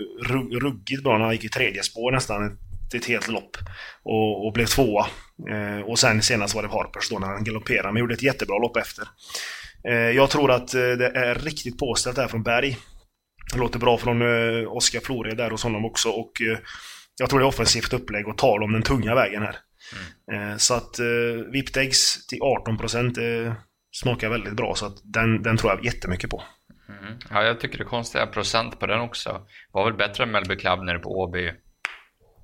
ruggigt 0.60 1.04
bra 1.04 1.18
när 1.18 1.26
han 1.26 1.34
gick 1.34 1.44
i 1.44 1.50
tredje 1.50 1.84
spår 1.84 2.12
nästan 2.12 2.58
ett 2.94 3.06
helt 3.06 3.28
lopp. 3.28 3.58
Och, 4.04 4.48
och 4.48 4.54
blev 4.54 4.66
tvåa. 4.66 5.08
Eh, 5.50 5.90
och 5.90 6.00
sen 6.00 6.22
senast 6.22 6.56
var 6.56 6.64
det 6.64 6.70
Harpers 6.70 7.10
då 7.10 7.20
när 7.20 7.28
han 7.28 7.44
galopperade, 7.44 7.94
men 7.94 8.00
gjorde 8.00 8.14
ett 8.14 8.24
jättebra 8.24 8.58
lopp 8.58 8.78
efter. 8.78 9.08
Eh, 9.88 9.94
jag 9.94 10.30
tror 10.30 10.52
att 10.52 10.74
eh, 10.74 10.82
det 10.82 11.12
är 11.16 11.36
riktigt 11.36 11.78
påställt 11.78 12.18
här 12.18 12.28
från 12.28 12.44
Berg. 12.44 12.78
Det 13.54 13.60
låter 13.60 13.80
bra 13.80 13.98
från 13.98 14.22
eh, 14.22 14.72
Oskar 14.72 15.00
Flore 15.00 15.36
där 15.36 15.50
hos 15.50 15.64
honom 15.64 15.86
också 15.86 16.10
och 16.10 16.42
eh, 16.42 16.58
jag 17.20 17.30
tror 17.30 17.40
det 17.40 17.46
är 17.46 17.48
offensivt 17.48 17.94
upplägg 17.94 18.28
och 18.28 18.38
tal 18.38 18.64
om 18.64 18.74
den 18.74 18.82
tunga 18.82 19.16
vägen 19.16 19.42
här. 19.42 19.58
Mm. 20.30 20.52
Eh, 20.52 20.58
så 20.58 20.74
att 20.74 21.00
eh, 21.00 21.06
Viptex 21.52 22.28
till 22.28 22.40
18% 22.40 23.46
eh, 23.46 23.54
smakar 23.92 24.30
väldigt 24.30 24.56
bra 24.56 24.76
så 24.76 24.86
att 24.86 24.98
den, 25.04 25.44
den 25.44 25.58
tror 25.58 25.72
jag 25.72 25.86
jättemycket 25.86 26.30
på. 26.30 26.44
Mm. 26.90 27.20
Ja, 27.30 27.44
jag 27.44 27.60
tycker 27.60 27.78
det 27.78 27.84
är 27.84 27.86
konstiga 27.86 28.28
procent 28.28 28.80
på 28.80 28.86
den 28.86 29.02
också. 29.02 29.46
Var 29.72 29.86
väl 29.86 29.94
bättre 29.94 30.24
än 30.24 30.32
Melby 30.32 30.56
Club 30.56 30.84
nere 30.84 31.00
på 31.00 31.10
Åby 31.10 31.52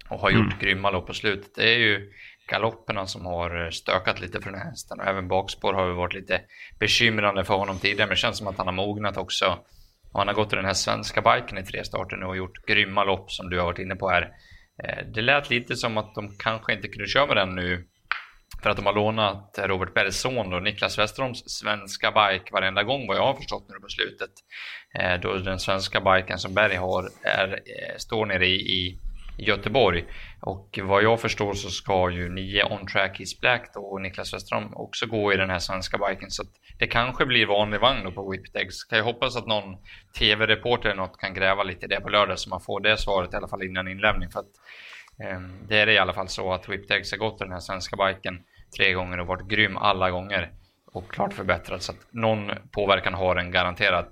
och 0.10 0.20
har 0.20 0.30
gjort 0.30 0.54
mm. 0.54 0.60
grymma 0.60 0.92
lopp 0.92 1.08
på 1.08 1.14
slutet. 1.14 1.56
Det 1.56 1.74
är 1.74 1.78
ju 1.78 2.12
galopperna 2.48 3.06
som 3.06 3.26
har 3.26 3.70
stökat 3.72 4.22
lite 4.22 4.42
för 4.42 4.52
den 4.52 4.60
här 4.60 4.70
hästen 4.70 5.00
och 5.00 5.06
även 5.06 5.28
bakspår 5.28 5.74
har 5.74 5.88
ju 5.88 5.94
varit 5.94 6.14
lite 6.14 6.42
bekymrande 6.80 7.44
för 7.44 7.54
honom 7.54 7.80
tidigare 7.80 8.08
men 8.08 8.16
det 8.16 8.16
känns 8.16 8.38
som 8.38 8.48
att 8.48 8.58
han 8.58 8.68
har 8.68 8.74
mognat 8.74 9.18
också. 9.18 9.60
Och 10.12 10.20
han 10.20 10.28
har 10.28 10.36
gått 10.36 10.54
i 10.54 10.56
den 10.56 10.66
här 10.66 10.74
svenska 10.74 11.22
biken 11.22 11.58
i 11.58 11.64
tre 11.64 11.84
starter 11.84 12.18
nu 12.18 12.26
och 12.26 12.38
gjort 12.38 12.66
grymma 12.66 13.04
lopp 13.04 13.32
som 13.32 13.50
du 13.50 13.58
har 13.58 13.66
varit 13.66 13.80
inne 13.80 13.96
på 13.96 14.10
här. 14.10 14.32
Eh, 14.84 15.06
det 15.14 15.22
lät 15.22 15.50
lite 15.50 15.76
som 15.76 15.98
att 15.98 16.16
de 16.16 16.36
kanske 16.38 16.74
inte 16.74 16.88
kunde 16.88 17.08
köra 17.08 17.28
med 17.28 17.38
den 17.38 17.56
nu 17.56 17.88
för 18.63 18.70
att 18.70 18.77
de 18.77 18.86
har 18.86 18.93
lånat 18.93 19.60
Robert 19.63 19.93
Bergs 19.93 20.20
son 20.22 20.53
och 20.53 20.63
Niklas 20.63 21.00
Westerholms 21.00 21.43
svenska 21.46 22.12
bike 22.12 22.53
varenda 22.53 22.84
gång 22.84 23.08
vad 23.08 23.17
jag 23.17 23.25
har 23.25 23.36
förstått 23.36 23.65
nu 23.70 23.79
på 23.79 23.88
slutet. 23.88 24.32
Eh, 25.00 25.20
då 25.22 25.34
den 25.34 25.60
svenska 25.60 26.01
biken 26.01 26.39
som 26.39 26.53
Berg 26.53 26.75
har 26.75 27.10
är, 27.24 27.53
eh, 27.53 27.98
står 27.98 28.25
nere 28.25 28.48
i, 28.48 28.55
i 28.55 29.00
Göteborg. 29.38 30.05
Och 30.41 30.79
vad 30.84 31.03
jag 31.03 31.22
förstår 31.22 31.53
så 31.53 31.70
ska 31.70 32.10
ju 32.10 32.29
9 32.29 32.63
On 32.63 32.88
Track 32.88 33.20
Is 33.20 33.39
Black 33.39 33.72
då 33.74 33.79
och 33.79 34.01
Niklas 34.01 34.34
Westerholm 34.34 34.74
också 34.74 35.05
gå 35.05 35.34
i 35.34 35.38
den 35.38 35.50
här 35.50 35.60
svenska 35.60 35.98
biken. 35.98 36.32
Så 36.32 36.43
det 36.79 36.88
kanske 36.88 37.25
blir 37.25 37.46
vanlig 37.46 37.79
vagn 37.79 38.03
då 38.03 38.12
på 38.12 38.32
Whipped 38.32 38.62
Eggs. 38.62 38.84
Kan 38.84 38.98
jag 38.98 39.05
hoppas 39.05 39.36
att 39.36 39.48
någon 39.48 39.77
tv-reporter 40.20 40.89
eller 40.89 41.01
något 41.01 41.17
kan 41.17 41.34
gräva 41.34 41.63
lite 41.63 41.86
i 41.86 41.89
det 41.89 42.01
på 42.01 42.10
lördag 42.10 42.39
så 42.39 42.50
man 42.50 42.62
får 42.62 42.79
det 42.79 42.98
svaret 42.98 43.34
i 43.34 43.36
alla 43.36 43.48
fall 43.48 43.63
innan 43.63 43.88
inlämning. 43.88 44.29
För 44.32 44.39
att, 44.39 44.51
eh, 45.24 45.39
det 45.67 45.79
är 45.79 45.89
i 45.89 45.98
alla 45.98 46.13
fall 46.13 46.27
så 46.27 46.53
att 46.53 46.70
Whipped 46.70 46.98
Eggs 46.98 47.12
har 47.12 47.17
gått 47.17 47.41
i 47.41 47.43
den 47.43 47.53
här 47.53 47.60
svenska 47.60 47.96
biken 47.96 48.39
tre 48.77 48.94
gånger 48.94 49.20
och 49.20 49.27
varit 49.27 49.48
grym 49.48 49.77
alla 49.77 50.12
gånger. 50.12 50.51
Och 50.94 51.12
klart 51.12 51.34
förbättrad 51.34 51.82
så 51.82 51.92
att 51.92 52.13
någon 52.13 52.51
påverkan 52.72 53.13
har 53.13 53.36
den 53.36 53.51
garanterat. 53.51 54.12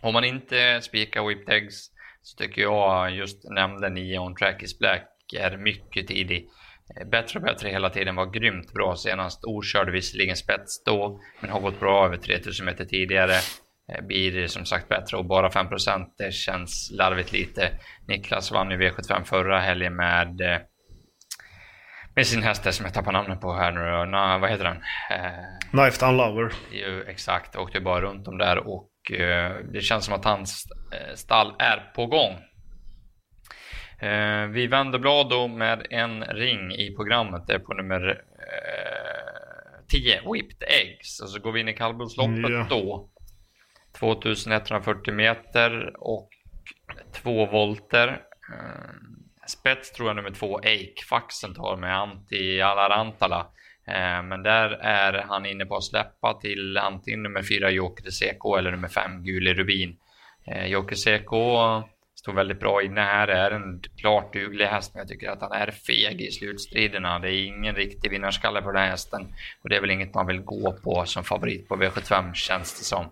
Om 0.00 0.12
man 0.12 0.24
inte 0.24 0.80
spikar 0.82 1.26
Whipped 1.26 1.54
Eggs 1.54 1.90
så 2.22 2.36
tycker 2.36 2.62
jag 2.62 3.10
just 3.10 3.50
nämnde 3.50 3.88
9 3.88 4.18
on 4.18 4.34
track 4.34 4.62
is 4.62 4.78
black 4.78 5.12
är 5.36 5.56
mycket 5.56 6.06
tidig. 6.06 6.48
Eh, 6.96 7.08
bättre 7.08 7.38
och 7.38 7.44
bättre 7.44 7.68
hela 7.68 7.90
tiden, 7.90 8.16
var 8.16 8.26
grymt 8.26 8.72
bra 8.72 8.96
senast. 8.96 9.44
Okörd 9.44 9.90
visserligen 9.90 10.36
spets 10.36 10.84
då, 10.84 11.20
men 11.40 11.50
har 11.50 11.60
gått 11.60 11.80
bra 11.80 12.06
över 12.06 12.16
3000 12.16 12.66
meter 12.66 12.84
tidigare. 12.84 13.34
Eh, 13.92 14.04
blir 14.04 14.46
som 14.46 14.64
sagt 14.64 14.88
bättre 14.88 15.16
och 15.16 15.24
bara 15.24 15.50
5% 15.50 16.14
det 16.18 16.32
känns 16.32 16.90
larvigt 16.92 17.32
lite. 17.32 17.70
Niklas 18.08 18.52
vann 18.52 18.70
ju 18.70 18.76
V75 18.76 19.24
förra 19.24 19.60
helgen 19.60 19.96
med 19.96 20.40
eh, 20.40 20.58
med 22.16 22.26
sin 22.26 22.42
häst 22.42 22.74
som 22.74 22.84
jag 22.84 22.94
tappar 22.94 23.12
namnet 23.12 23.40
på 23.40 23.52
här 23.52 23.72
nu. 23.72 24.10
Na, 24.10 24.38
vad 24.38 24.50
heter 24.50 24.64
den? 24.64 24.76
Eh, 25.10 25.70
Knife 25.70 26.06
Down 26.06 26.16
Lover. 26.16 26.52
Ju, 26.72 27.04
exakt, 27.08 27.56
åkte 27.56 27.80
bara 27.80 28.00
runt 28.00 28.28
om 28.28 28.38
där 28.38 28.68
och 28.68 28.90
Eh, 29.10 29.56
det 29.72 29.80
känns 29.80 30.04
som 30.04 30.14
att 30.14 30.24
hans 30.24 30.66
eh, 30.92 31.14
stall 31.14 31.54
är 31.58 31.92
på 31.94 32.06
gång. 32.06 32.32
Eh, 33.98 34.46
vi 34.46 34.66
vänder 34.66 34.98
blad 34.98 35.30
då 35.30 35.48
med 35.48 35.86
en 35.90 36.24
ring 36.24 36.72
i 36.72 36.94
programmet. 36.96 37.46
Det 37.46 37.54
är 37.54 37.58
på 37.58 37.74
nummer 37.74 38.22
10 39.88 40.20
Whipped 40.32 40.68
Eggs 40.68 41.20
och 41.20 41.28
så 41.28 41.40
går 41.40 41.52
vi 41.52 41.60
in 41.60 41.68
i 41.68 41.72
kallblodsloppet 41.72 42.50
ja. 42.50 42.66
då. 42.70 43.10
2140 43.98 45.14
meter 45.14 45.96
och 45.96 46.28
2 47.12 47.46
volter. 47.46 48.08
Eh, 48.08 48.90
spets 49.46 49.92
tror 49.92 50.08
jag 50.08 50.16
nummer 50.16 50.30
två, 50.30 50.60
Eik-faxen 50.60 51.54
tar 51.54 51.76
med 51.76 51.98
Antti 51.98 52.60
Alarantala. 52.60 53.46
Eh, 53.86 54.22
men 54.22 54.42
där 54.42 54.70
är 54.70 55.12
han 55.28 55.46
inne 55.46 55.66
på 55.66 55.76
att 55.76 55.84
släppa 55.84 56.34
till 56.40 56.78
antingen 56.78 57.22
nummer 57.22 57.42
fyra 57.42 57.70
Joker 57.70 58.10
Seko 58.10 58.56
eller 58.56 58.70
nummer 58.70 58.88
fem 58.88 59.24
Gule 59.24 59.54
Rubin. 59.54 59.96
Eh, 60.46 60.66
Joker 60.66 60.96
Seko 60.96 61.82
står 62.14 62.32
väldigt 62.32 62.60
bra 62.60 62.82
inne 62.82 63.00
här, 63.00 63.28
är 63.28 63.50
en 63.50 63.82
klart 64.00 64.32
duglig 64.32 64.66
häst, 64.66 64.94
men 64.94 65.00
jag 65.00 65.08
tycker 65.08 65.30
att 65.30 65.40
han 65.40 65.52
är 65.52 65.70
feg 65.70 66.20
i 66.20 66.30
slutstriderna. 66.30 67.18
Det 67.18 67.30
är 67.30 67.46
ingen 67.46 67.74
riktig 67.74 68.10
vinnarskalle 68.10 68.62
på 68.62 68.72
den 68.72 68.82
här 68.82 68.90
hästen 68.90 69.34
och 69.62 69.68
det 69.68 69.76
är 69.76 69.80
väl 69.80 69.90
inget 69.90 70.14
man 70.14 70.26
vill 70.26 70.40
gå 70.40 70.72
på 70.72 71.04
som 71.04 71.24
favorit 71.24 71.68
på 71.68 71.76
V75 71.76 72.34
känns 72.34 72.78
det 72.78 72.84
som. 72.84 73.06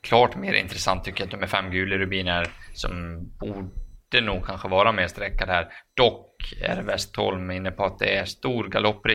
Klart 0.00 0.36
mer 0.36 0.52
intressant 0.52 1.04
tycker 1.04 1.20
jag 1.20 1.26
att 1.26 1.32
nummer 1.32 1.46
fem 1.46 1.70
Gule 1.70 1.98
Rubin 1.98 2.28
är 2.28 2.46
som 2.74 3.22
borde 3.40 3.68
borde 4.12 4.26
nog 4.26 4.46
kanske 4.46 4.68
vara 4.68 4.92
mer 4.92 5.08
sträckad 5.08 5.48
här. 5.48 5.68
Dock 5.96 6.54
är 6.60 6.82
Westholm 6.82 7.50
inne 7.50 7.70
på 7.70 7.84
att 7.84 7.98
det 7.98 8.16
är 8.16 8.24
stor 8.24 8.68
galopprisk 8.68 9.14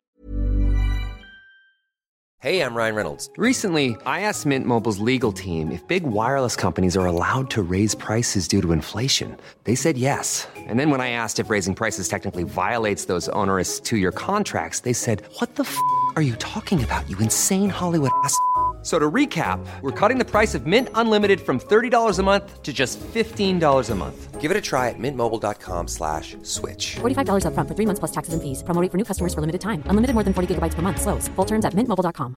Hej, 2.42 2.56
jag 2.56 2.76
Ryan 2.76 2.94
Reynolds. 2.94 3.30
Recently, 3.38 3.96
I 4.04 4.20
asked 4.28 4.46
Mint 4.46 4.66
Mobiles 4.66 4.98
legal 4.98 5.32
team 5.32 5.72
if 5.72 5.86
big 5.88 6.02
wireless 6.02 6.56
companies 6.56 6.96
are 6.96 7.06
allowed 7.06 7.50
to 7.50 7.62
raise 7.62 7.96
prices 7.96 8.48
due 8.48 8.60
to 8.60 8.72
inflation. 8.72 9.36
They 9.64 9.76
said 9.76 9.96
yes. 9.96 10.48
And 10.68 10.78
then 10.78 10.90
when 10.90 11.00
I 11.00 11.10
asked 11.10 11.44
if 11.44 11.50
raising 11.50 11.74
prices 11.74 12.08
technically 12.08 12.44
violates 12.44 13.06
those 13.06 13.30
onerous 13.32 13.80
two-year 13.80 14.12
contracts, 14.12 14.80
they 14.80 14.92
said, 14.92 15.22
what 15.40 15.54
the 15.54 15.62
f*** 15.62 15.76
are 16.16 16.22
you 16.22 16.34
talking 16.36 16.84
about, 16.84 17.08
you 17.08 17.16
insane 17.18 17.70
Hollywood 17.70 18.10
ass?" 18.24 18.36
So 18.84 18.98
to 18.98 19.10
recap, 19.10 19.66
we're 19.80 20.08
cutting 20.08 20.18
the 20.18 20.30
price 20.30 20.54
of 20.54 20.66
Mint 20.66 20.88
Unlimited 20.94 21.40
from 21.40 21.58
$30 21.58 22.18
a 22.18 22.22
month 22.22 22.62
to 22.62 22.72
just 22.72 23.00
$15 23.00 23.90
a 23.90 23.94
month. 23.94 24.40
Give 24.42 24.50
it 24.50 24.56
a 24.58 24.60
try 24.60 24.90
at 24.90 24.98
mintmobile.com 24.98 25.88
slash 25.88 26.36
switch. 26.42 26.96
$45 26.96 27.46
up 27.46 27.54
front 27.54 27.66
for 27.66 27.74
three 27.74 27.86
months 27.86 28.00
plus 28.00 28.12
taxes 28.12 28.34
and 28.34 28.42
fees. 28.42 28.62
Promoting 28.62 28.90
for 28.90 28.98
new 28.98 29.04
customers 29.04 29.32
for 29.32 29.40
limited 29.40 29.62
time. 29.62 29.82
Unlimited 29.86 30.14
more 30.14 30.22
than 30.22 30.34
40 30.34 30.54
gigabytes 30.54 30.74
per 30.74 30.82
month. 30.82 31.00
Slows. 31.00 31.28
Full 31.28 31.46
terms 31.46 31.64
at 31.64 31.72
mintmobile.com. 31.72 32.34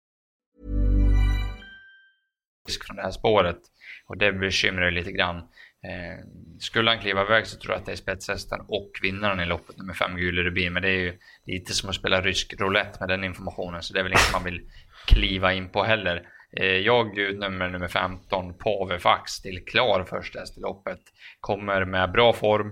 Från 2.88 2.96
det 2.96 3.02
här 3.02 3.12
spåret. 3.12 3.60
Och 4.08 4.18
det 4.18 4.32
bekymrar 4.32 4.92
lite 4.92 5.12
grann. 5.12 5.38
Eh, 5.38 6.26
skulle 6.60 6.90
han 6.92 7.00
kliva 7.00 7.22
iväg 7.22 7.48
så 7.48 7.58
tror 7.58 7.74
jag 7.74 7.80
att 7.80 7.86
det 7.86 7.92
är 7.92 7.96
spetshästen 7.96 8.60
och 8.68 8.92
vinnaren 9.02 9.40
i 9.40 9.46
loppet 9.46 9.78
nummer 9.78 9.94
fem 9.94 10.18
Gule 10.18 10.44
Rubin. 10.44 10.74
Men 10.74 10.82
det 10.82 10.90
är 10.90 11.00
ju 11.00 11.18
lite 11.46 11.74
som 11.74 11.90
att 11.90 11.96
spela 11.96 12.22
rysk 12.22 12.54
roulette 12.60 12.98
med 13.00 13.10
den 13.10 13.24
informationen. 13.24 13.84
Så 13.84 13.94
det 13.94 14.00
är 14.00 14.04
väl 14.04 14.12
inget 14.12 14.34
man 14.34 14.44
vill 14.44 14.62
kliva 15.06 15.54
in 15.54 15.70
på 15.70 15.84
heller. 15.84 16.28
Eh, 16.60 16.66
jag 16.66 17.14
bjuder 17.14 17.50
nummer, 17.50 17.70
nummer 17.70 17.88
15, 17.88 18.54
Pave 18.54 19.00
Fax, 19.00 19.42
till 19.42 19.66
klar 19.66 20.04
första 20.04 20.40
häst 20.40 20.58
i 20.58 20.62
loppet. 20.62 21.00
Kommer 21.40 21.86
med 21.86 22.12
bra 22.12 22.34
form. 22.34 22.72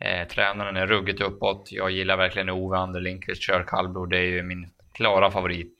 Eh, 0.00 0.28
tränaren 0.28 0.76
är 0.76 0.86
ruggigt 0.86 1.20
uppåt. 1.20 1.68
Jag 1.70 1.90
gillar 1.90 2.16
verkligen 2.16 2.50
Ove 2.50 2.76
Ander 2.76 3.00
Lindqvist 3.00 3.42
kör 3.42 3.64
kallblod. 3.68 4.10
Det 4.10 4.18
är 4.18 4.30
ju 4.30 4.42
min 4.42 4.70
klara 4.94 5.30
favorit 5.30 5.74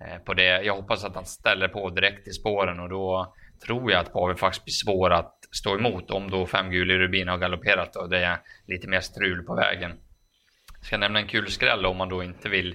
eh, 0.00 0.18
på 0.18 0.34
det. 0.34 0.62
Jag 0.62 0.76
hoppas 0.76 1.04
att 1.04 1.14
han 1.14 1.26
ställer 1.26 1.68
på 1.68 1.90
direkt 1.90 2.28
i 2.28 2.30
spåren 2.30 2.80
och 2.80 2.88
då 2.88 3.34
tror 3.66 3.92
jag 3.92 4.00
att 4.00 4.12
Pave 4.12 4.36
Fax 4.36 4.64
blir 4.64 4.72
svår 4.72 5.10
att 5.10 5.38
stå 5.50 5.78
emot 5.78 6.10
om 6.10 6.30
då 6.30 6.46
fem 6.46 6.70
gul 6.70 6.90
i 6.90 6.98
rubin 6.98 7.28
har 7.28 7.38
galopperat 7.38 7.96
och 7.96 8.10
det 8.10 8.18
är 8.18 8.38
lite 8.66 8.88
mer 8.88 9.00
strul 9.00 9.42
på 9.42 9.54
vägen. 9.54 9.90
Jag 10.78 10.86
ska 10.86 10.98
nämna 10.98 11.18
en 11.18 11.26
kul 11.26 11.50
skräll 11.50 11.86
om 11.86 11.96
man 11.96 12.08
då 12.08 12.22
inte 12.22 12.48
vill 12.48 12.74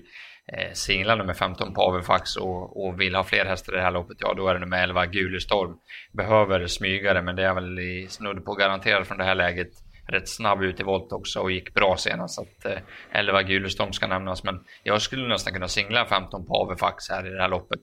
Eh, 0.58 0.74
singlar 0.74 1.16
nummer 1.16 1.34
15 1.34 1.74
på 1.74 1.82
Avefax 1.82 2.36
och, 2.36 2.86
och 2.86 3.02
vill 3.02 3.16
ha 3.16 3.24
fler 3.24 3.46
hästar 3.46 3.74
i 3.74 3.76
det 3.76 3.82
här 3.82 3.92
loppet, 3.92 4.18
ja 4.20 4.34
då 4.34 4.48
är 4.48 4.54
det 4.54 4.60
nummer 4.60 4.84
11 4.84 5.06
Gulestorm. 5.06 5.78
Behöver 6.14 6.68
smygare, 6.68 7.22
men 7.22 7.36
det 7.36 7.44
är 7.44 7.54
väl 7.54 7.80
i 7.80 8.08
snudd 8.10 8.46
på 8.46 8.54
garanterat 8.54 9.08
från 9.08 9.18
det 9.18 9.24
här 9.24 9.36
läget. 9.36 9.70
Rätt 10.08 10.30
snabb 10.30 10.64
ut 10.64 10.80
i 10.80 10.84
volt 10.84 11.12
också 11.12 11.40
och 11.40 11.52
gick 11.52 11.74
bra 11.74 11.98
senast. 11.98 12.36
Så 12.36 12.42
att, 12.42 12.66
eh, 12.66 12.80
11 13.12 13.44
Gulestorm 13.44 13.94
ska 13.94 14.08
nämnas, 14.08 14.44
men 14.44 14.60
jag 14.84 15.02
skulle 15.02 15.28
nästan 15.28 15.54
kunna 15.54 15.68
singla 15.68 16.06
15 16.06 16.48
på 16.48 16.54
Avefax 16.54 17.10
här 17.10 17.28
i 17.28 17.30
det 17.30 17.42
här 17.42 17.50
loppet. 17.50 17.82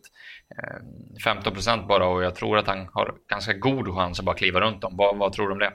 Eh, 0.58 0.76
15 1.24 1.52
procent 1.52 1.88
bara 1.88 2.06
och 2.06 2.22
jag 2.22 2.34
tror 2.34 2.58
att 2.58 2.66
han 2.66 2.88
har 2.92 3.14
ganska 3.28 3.52
god 3.52 3.94
chans 3.94 4.18
att 4.18 4.24
bara 4.24 4.36
kliva 4.36 4.60
runt 4.60 4.80
dem. 4.80 4.96
Vad, 4.96 5.18
vad 5.18 5.32
tror 5.32 5.46
du 5.46 5.52
om 5.52 5.58
det? 5.58 5.72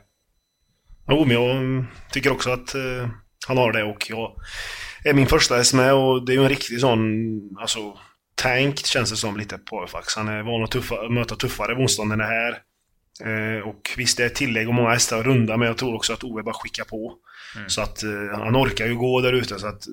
Jo, 1.07 1.25
men 1.25 1.37
jag 1.37 1.85
tycker 2.11 2.31
också 2.31 2.49
att 2.51 2.75
eh, 2.75 3.09
han 3.47 3.57
har 3.57 3.71
det 3.71 3.83
och 3.83 4.09
jag 4.09 4.35
är 5.09 5.13
min 5.13 5.27
första 5.27 5.55
häst 5.55 5.73
med 5.73 5.93
och 5.93 6.25
det 6.25 6.31
är 6.31 6.35
ju 6.35 6.43
en 6.43 6.49
riktig 6.49 6.79
sån, 6.79 6.99
alltså 7.59 7.97
tank 8.35 8.85
känns 8.85 9.09
det 9.09 9.17
som 9.17 9.37
lite 9.37 9.57
på 9.57 9.83
Öfax. 9.83 10.15
Han 10.15 10.27
är 10.27 10.43
van 10.43 10.63
att 10.63 10.71
tuffa, 10.71 11.09
möta 11.09 11.35
tuffare 11.35 11.75
motstånd 11.75 12.11
än 12.11 12.19
det 12.19 12.25
här. 12.25 12.57
Eh, 13.21 13.67
och 13.67 13.89
visst, 13.97 14.17
det 14.17 14.25
är 14.25 14.29
tillägg 14.29 14.67
och 14.67 14.73
många 14.73 14.89
hästar 14.89 15.23
runda, 15.23 15.57
men 15.57 15.67
jag 15.67 15.77
tror 15.77 15.95
också 15.95 16.13
att 16.13 16.23
Ove 16.23 16.43
bara 16.43 16.55
skickar 16.55 16.83
på. 16.83 17.13
Mm. 17.55 17.69
Så 17.69 17.81
att 17.81 18.03
eh, 18.03 18.39
han 18.39 18.55
orkar 18.55 18.85
ju 18.85 18.95
gå 18.95 19.21
där 19.21 19.33
ute, 19.33 19.59
så 19.59 19.67
att 19.67 19.83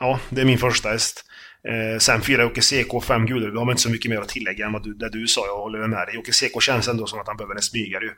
ja, 0.00 0.20
det 0.30 0.40
är 0.40 0.44
min 0.44 0.58
första 0.58 0.88
häst. 0.88 1.24
Eh, 1.68 1.98
sen 1.98 2.22
fyra 2.22 2.42
Jocke 2.42 2.60
CK, 2.60 3.04
fem 3.04 3.26
gulor. 3.26 3.50
Vi 3.50 3.58
har 3.58 3.70
inte 3.70 3.82
så 3.82 3.90
mycket 3.90 4.10
mer 4.10 4.20
att 4.20 4.28
tillägga 4.28 4.66
än 4.66 4.72
vad 4.72 4.84
du, 4.84 4.94
det 4.94 5.10
du 5.10 5.26
sa. 5.26 5.46
Jag 5.46 5.56
håller 5.56 5.86
med 5.86 6.06
dig. 6.06 6.14
Jocke 6.14 6.32
CK 6.32 6.62
känns 6.62 6.88
ändå 6.88 7.06
som 7.06 7.20
att 7.20 7.26
han 7.26 7.36
behöver 7.36 7.54
en 7.54 7.62
smygare. 7.62 8.10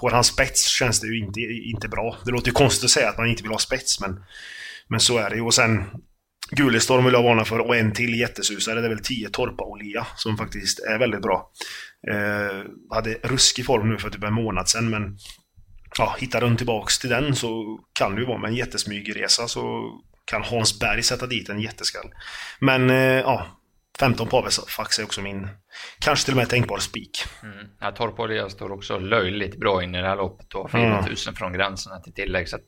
Får 0.00 0.10
han 0.10 0.24
spets 0.24 0.66
känns 0.66 1.00
det 1.00 1.06
ju 1.06 1.18
inte, 1.18 1.40
inte 1.40 1.88
bra. 1.88 2.16
Det 2.24 2.30
låter 2.30 2.46
ju 2.46 2.52
konstigt 2.52 2.84
att 2.84 2.90
säga 2.90 3.08
att 3.08 3.18
man 3.18 3.28
inte 3.28 3.42
vill 3.42 3.52
ha 3.52 3.58
spets, 3.58 4.00
men 4.00 4.24
men 4.88 5.00
så 5.00 5.18
är 5.18 5.30
det 5.30 5.36
ju. 5.36 5.42
Och 5.42 5.54
sen 5.54 5.84
Gulestorm 6.50 7.04
vill 7.04 7.14
jag 7.14 7.22
varna 7.22 7.44
för 7.44 7.58
och 7.58 7.76
en 7.76 7.92
till 7.92 8.18
jättesusare. 8.18 8.80
Det 8.80 8.86
är 8.86 8.88
väl 8.88 9.02
10 9.02 9.28
Torpa 9.28 9.64
Olia 9.64 10.06
som 10.16 10.36
faktiskt 10.36 10.78
är 10.78 10.98
väldigt 10.98 11.22
bra. 11.22 11.50
Eh, 12.10 12.64
hade 12.90 13.14
ruskig 13.22 13.66
form 13.66 13.88
nu 13.88 13.98
för 13.98 14.10
typ 14.10 14.24
en 14.24 14.32
månad 14.32 14.68
sedan 14.68 14.90
men 14.90 15.16
ja, 15.98 16.16
hittar 16.18 16.40
den 16.40 16.56
tillbaks 16.56 16.98
till 16.98 17.10
den 17.10 17.36
så 17.36 17.80
kan 17.92 18.14
det 18.14 18.20
ju 18.20 18.26
vara 18.26 18.38
med 18.38 18.48
en 18.48 18.56
jättesmygresa 18.56 19.48
så 19.48 19.90
kan 20.24 20.42
Hans 20.42 20.78
Berg 20.78 21.02
sätta 21.02 21.26
dit 21.26 21.48
en 21.48 21.60
jätteskall. 21.60 22.10
Men 22.60 22.90
eh, 22.90 22.96
ja, 22.96 23.46
15 24.02 24.28
Pavefax 24.28 24.98
är 24.98 25.04
också 25.04 25.20
min, 25.20 25.48
kanske 25.98 26.24
till 26.24 26.34
och 26.34 26.38
med 26.38 26.48
tänkbar 26.48 26.78
spik. 26.78 27.24
Mm. 27.42 27.66
Ja, 27.80 27.92
Torpolja 27.92 28.48
står 28.48 28.72
också 28.72 28.98
löjligt 28.98 29.60
bra 29.60 29.82
in 29.82 29.94
i 29.94 30.00
det 30.00 30.06
här 30.06 30.16
loppet 30.16 30.54
och 30.54 30.70
4000 30.70 31.30
mm. 31.30 31.36
från 31.36 31.52
gränserna 31.52 32.00
till 32.00 32.14
tillägg. 32.14 32.48
Så 32.48 32.58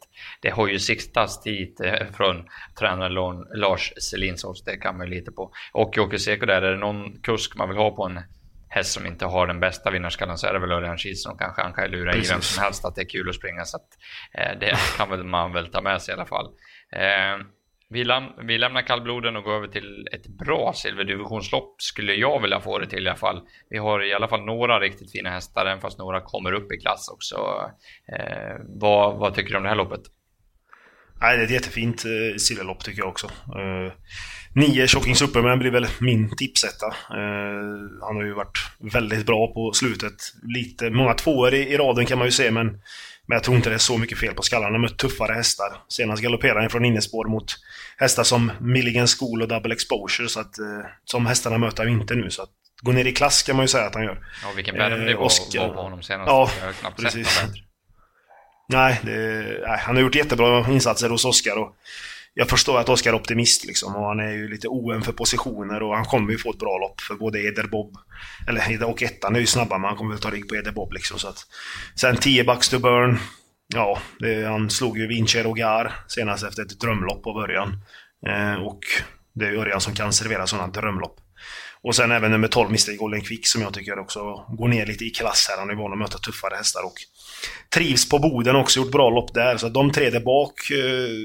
det 0.43 0.50
har 0.50 0.69
ju 0.69 0.79
siktats 0.79 1.43
dit 1.43 1.81
eh, 1.81 2.07
från 2.17 2.45
tränaren 2.79 3.45
Lars 3.55 3.93
Selinsås, 4.11 4.64
det 4.64 4.76
kan 4.76 4.97
man 4.97 5.07
ju 5.07 5.14
lita 5.14 5.33
på. 5.33 5.53
Och 5.73 5.93
Jocke 5.97 6.19
Seko 6.19 6.47
där, 6.47 6.62
är 6.62 6.71
det 6.71 6.79
någon 6.79 7.23
kusk 7.23 7.57
man 7.57 7.69
vill 7.69 7.79
ha 7.79 7.91
på 7.91 8.05
en 8.05 8.21
häst 8.69 8.93
som 8.93 9.07
inte 9.07 9.26
har 9.26 9.47
den 9.47 9.61
bästa 9.61 9.91
vinnarskallen 9.91 10.38
så 10.38 10.47
är 10.47 10.53
det 10.53 10.59
väl 10.59 10.73
Örjan 10.73 10.99
Kihlström 10.99 11.33
och 11.33 11.41
kanske 11.41 11.62
han 11.62 11.73
kan 11.73 11.91
lura 11.91 12.12
Precis. 12.12 12.31
i 12.31 12.33
vem 12.33 12.41
som 12.41 12.62
helst 12.62 12.85
att 12.85 12.95
det 12.95 13.03
är 13.03 13.09
kul 13.09 13.29
att 13.29 13.35
springa. 13.35 13.64
Så 13.64 13.76
att, 13.76 13.88
eh, 14.35 14.59
det 14.61 14.76
kan 14.97 15.11
väl 15.11 15.25
man 15.25 15.53
väl 15.53 15.67
ta 15.67 15.81
med 15.81 16.03
sig 16.03 16.12
i 16.12 16.17
alla 16.17 16.26
fall. 16.26 16.47
Eh, 16.93 17.47
vi, 17.91 18.05
läm 18.05 18.25
vi 18.47 18.59
lämnar 18.59 18.83
kallbloden 18.83 19.37
och 19.37 19.43
går 19.43 19.53
över 19.53 19.69
till 19.69 20.09
ett 20.12 20.26
bra 20.26 20.73
silverdivisionslopp 20.75 21.75
skulle 21.79 22.14
jag 22.14 22.43
vilja 22.43 22.61
få 22.61 22.79
det 22.79 22.87
till 22.87 23.07
i 23.07 23.09
alla 23.09 23.19
fall. 23.19 23.43
Vi 23.71 23.79
har 23.79 24.05
i 24.05 24.14
alla 24.14 24.29
fall 24.29 24.45
några 24.45 24.81
riktigt 24.81 25.12
fina 25.12 25.31
hästar, 25.31 25.67
även 25.67 25.81
fast 25.81 25.99
några 25.99 26.21
kommer 26.21 26.53
upp 26.53 26.73
i 26.73 26.76
klass 26.76 27.09
också. 27.09 27.37
Eh, 28.19 28.57
vad, 28.81 29.19
vad, 29.19 29.35
tycker 29.35 29.50
du 29.50 29.57
om 29.57 29.62
det 29.62 29.69
här 29.69 29.76
loppet? 29.76 30.00
Nej, 31.21 31.37
det 31.37 31.43
är 31.43 31.45
ett 31.45 31.50
jättefint 31.50 32.05
eh, 32.05 32.37
silverlopp 32.37 32.85
tycker 32.85 33.03
jag 33.03 33.09
också. 33.09 33.26
Eh, 33.26 33.93
nio 34.55 34.87
Shocking 34.87 35.14
Superman 35.17 35.59
blir 35.59 35.71
väl 35.71 35.87
min 36.00 36.37
tipsetta. 36.37 36.87
Eh, 36.87 37.75
han 38.03 38.17
har 38.17 38.25
ju 38.25 38.35
varit 38.35 38.59
väldigt 38.93 39.26
bra 39.26 39.53
på 39.55 39.73
slutet. 39.73 40.14
Lite, 40.43 40.91
många 40.91 41.14
tvåor 41.14 41.55
i, 41.55 41.73
i 41.73 41.76
raden 41.76 42.07
kan 42.07 42.19
man 42.19 42.26
ju 42.26 42.31
se, 42.31 42.50
men 42.50 42.81
men 43.26 43.37
jag 43.37 43.43
tror 43.43 43.57
inte 43.57 43.69
det 43.69 43.75
är 43.75 43.78
så 43.78 43.99
mycket 43.99 44.19
fel 44.19 44.35
på 44.35 44.43
skallarna. 44.43 44.73
Har 44.73 44.78
mött 44.78 44.99
tuffare 44.99 45.33
hästar. 45.33 45.83
Senast 45.88 46.23
galopperade 46.23 46.61
han 46.61 46.71
från 46.71 46.85
innespår 46.85 47.28
mot 47.28 47.54
hästar 47.97 48.23
som 48.23 48.52
Milligan 48.61 49.07
School 49.07 49.43
och 49.43 49.49
Double 49.49 49.75
Exposure. 49.75 50.28
Så 50.28 50.40
att, 50.40 50.59
eh, 50.59 50.87
som 51.04 51.26
hästarna 51.26 51.59
möter 51.59 51.85
han 51.85 51.93
inte 51.93 52.14
nu. 52.14 52.31
Så 52.31 52.43
att, 52.43 52.50
gå 52.83 52.93
ner 52.93 53.04
i 53.04 53.12
klass 53.12 53.43
kan 53.43 53.57
man 53.57 53.64
ju 53.64 53.69
säga 53.69 53.87
att 53.87 53.95
han 53.95 54.04
gör. 54.04 54.19
Ja, 54.43 54.49
vilken 54.57 54.76
värmnivå 54.76 55.28
eh, 55.54 55.61
var 55.61 55.75
på 55.75 55.83
honom 55.83 56.02
senast. 56.02 56.28
Ja, 56.28 56.50
jag 56.61 56.66
har 56.66 56.73
knappt 56.73 57.00
precis. 57.00 57.28
sett 57.28 57.50
Nej, 58.69 59.00
det, 59.02 59.45
nej, 59.66 59.78
han 59.78 59.97
har 59.97 60.02
gjort 60.02 60.14
jättebra 60.14 60.71
insatser 60.71 61.09
hos 61.09 61.25
Oskar. 61.25 61.57
Och 61.57 61.76
jag 62.35 62.49
förstår 62.49 62.79
att 62.79 62.88
Oskar 62.88 63.11
är 63.11 63.17
optimist 63.17 63.64
liksom 63.64 63.97
och 63.97 64.07
han 64.07 64.21
är 64.21 64.31
ju 64.31 64.49
lite 64.49 64.69
oen 64.69 65.03
för 65.03 65.12
positioner 65.12 65.83
och 65.83 65.97
han 65.97 66.05
kommer 66.05 66.33
ju 66.33 66.38
få 66.38 66.50
ett 66.50 66.59
bra 66.59 66.79
lopp 66.79 67.00
för 67.00 67.14
både 67.14 67.41
Eder 67.41 67.67
Bob 67.67 67.97
eller 68.49 68.85
och 68.85 69.03
ettan 69.03 69.37
är 69.37 69.41
ju 69.41 69.47
snabba 69.47 69.79
men 69.79 69.88
han 69.88 69.97
kommer 69.97 70.11
väl 70.11 70.21
ta 70.21 70.31
rygg 70.31 70.49
på 70.49 70.57
Eder 70.57 70.73
Bob 70.73 70.93
liksom 70.93 71.19
så 71.19 71.29
att 71.29 71.47
Sen 71.95 72.17
10 72.17 72.45
bucks 72.45 72.69
to 72.69 72.79
burn. 72.79 73.19
Ja, 73.75 73.99
det, 74.19 74.45
han 74.45 74.71
slog 74.71 74.99
ju 74.99 75.07
Vincher 75.07 75.47
och 75.47 75.57
Gar 75.57 75.93
senast 76.09 76.45
efter 76.45 76.62
ett 76.62 76.81
drömlopp 76.81 77.23
på 77.23 77.33
början. 77.33 77.81
Eh, 78.26 78.55
och 78.55 78.81
det 79.35 79.47
är 79.47 79.50
ju 79.50 79.59
Örjan 79.59 79.81
som 79.81 79.95
kan 79.95 80.12
servera 80.12 80.47
sådana 80.47 80.69
drömlopp. 80.69 81.21
Och 81.85 81.97
sen 81.97 82.12
även 82.12 82.31
nummer 82.31 82.49
12, 82.49 82.69
Mr. 82.69 82.97
Golden 82.97 83.21
Quick, 83.21 83.47
som 83.47 83.62
jag 83.62 83.75
tycker 83.75 83.99
också 83.99 84.45
går 84.49 84.69
ner 84.69 84.87
lite 84.87 85.05
i 85.05 85.11
klass 85.11 85.47
här. 85.50 85.59
Han 85.59 85.71
är 85.71 85.75
van 85.75 85.93
att 85.93 85.99
möta 85.99 86.19
tuffare 86.19 86.55
hästar 86.57 86.83
och 86.85 86.95
trivs 87.75 88.09
på 88.09 88.19
Boden 88.19 88.57
också, 88.57 88.81
gjort 88.81 88.93
bra 88.93 89.11
lopp 89.11 89.35
där. 89.35 89.57
Så 89.57 89.69
de 89.69 89.93
tre 89.93 90.11
där 90.11 90.21
bak, 90.21 90.71
eh, 90.71 90.76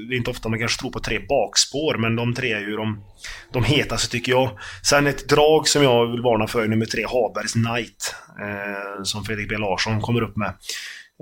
det 0.08 0.14
är 0.14 0.16
inte 0.16 0.30
ofta 0.30 0.48
man 0.48 0.58
kanske 0.58 0.80
tror 0.80 0.90
på 0.90 1.00
tre 1.00 1.18
bakspår, 1.18 1.96
men 1.98 2.16
de 2.16 2.34
tre 2.34 2.52
är 2.52 2.60
ju 2.60 2.76
de, 2.76 3.04
de 3.52 3.64
hetaste 3.64 4.10
tycker 4.10 4.32
jag. 4.32 4.58
Sen 4.88 5.06
ett 5.06 5.28
drag 5.28 5.68
som 5.68 5.82
jag 5.82 6.10
vill 6.10 6.22
varna 6.22 6.46
för 6.46 6.62
är 6.62 6.68
nummer 6.68 6.86
tre, 6.86 7.04
Habergs 7.04 7.52
Knight. 7.52 8.14
Eh, 8.40 9.02
som 9.02 9.24
Fredrik 9.24 9.48
B 9.48 9.56
Larsson 9.58 10.00
kommer 10.00 10.22
upp 10.22 10.36
med. 10.36 10.54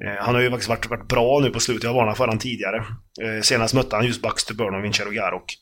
Eh, 0.05 0.25
han 0.25 0.35
har 0.35 0.43
ju 0.43 0.51
faktiskt 0.51 0.69
varit, 0.69 0.91
varit 0.91 1.09
bra 1.09 1.41
nu 1.41 1.51
på 1.51 1.61
slutet, 1.61 1.85
jag 1.85 1.95
varnade 1.95 2.17
för 2.17 2.25
honom 2.25 2.39
tidigare. 2.39 2.77
Eh, 3.23 3.43
senast 3.43 3.75
mötte 3.75 3.97
han 3.97 4.07
just 4.07 4.23
Baxter 4.23 4.55
Burn 4.55 4.75
och 4.75 4.85
Vincero 4.85 5.11
Garok 5.11 5.55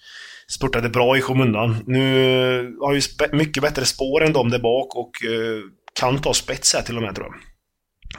spurtade 0.50 0.88
bra 0.88 1.16
i 1.16 1.21
skymundan. 1.21 1.76
Nu 1.87 2.76
har 2.81 2.95
ju 2.95 3.00
mycket 3.33 3.62
bättre 3.62 3.85
spår 3.85 4.25
än 4.25 4.33
de 4.33 4.50
där 4.50 4.59
bak 4.59 4.97
och 4.97 5.25
eh, 5.25 5.61
kan 6.00 6.19
ta 6.19 6.35
spets 6.35 6.75
här 6.75 6.83
till 6.83 6.97
och 6.97 7.02
med 7.02 7.14
tror 7.14 7.26
jag. 7.26 7.37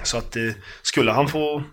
Så 0.08 0.18
att 0.18 0.38
skulle 0.82 1.12
han 1.12 1.28
få 1.28 1.64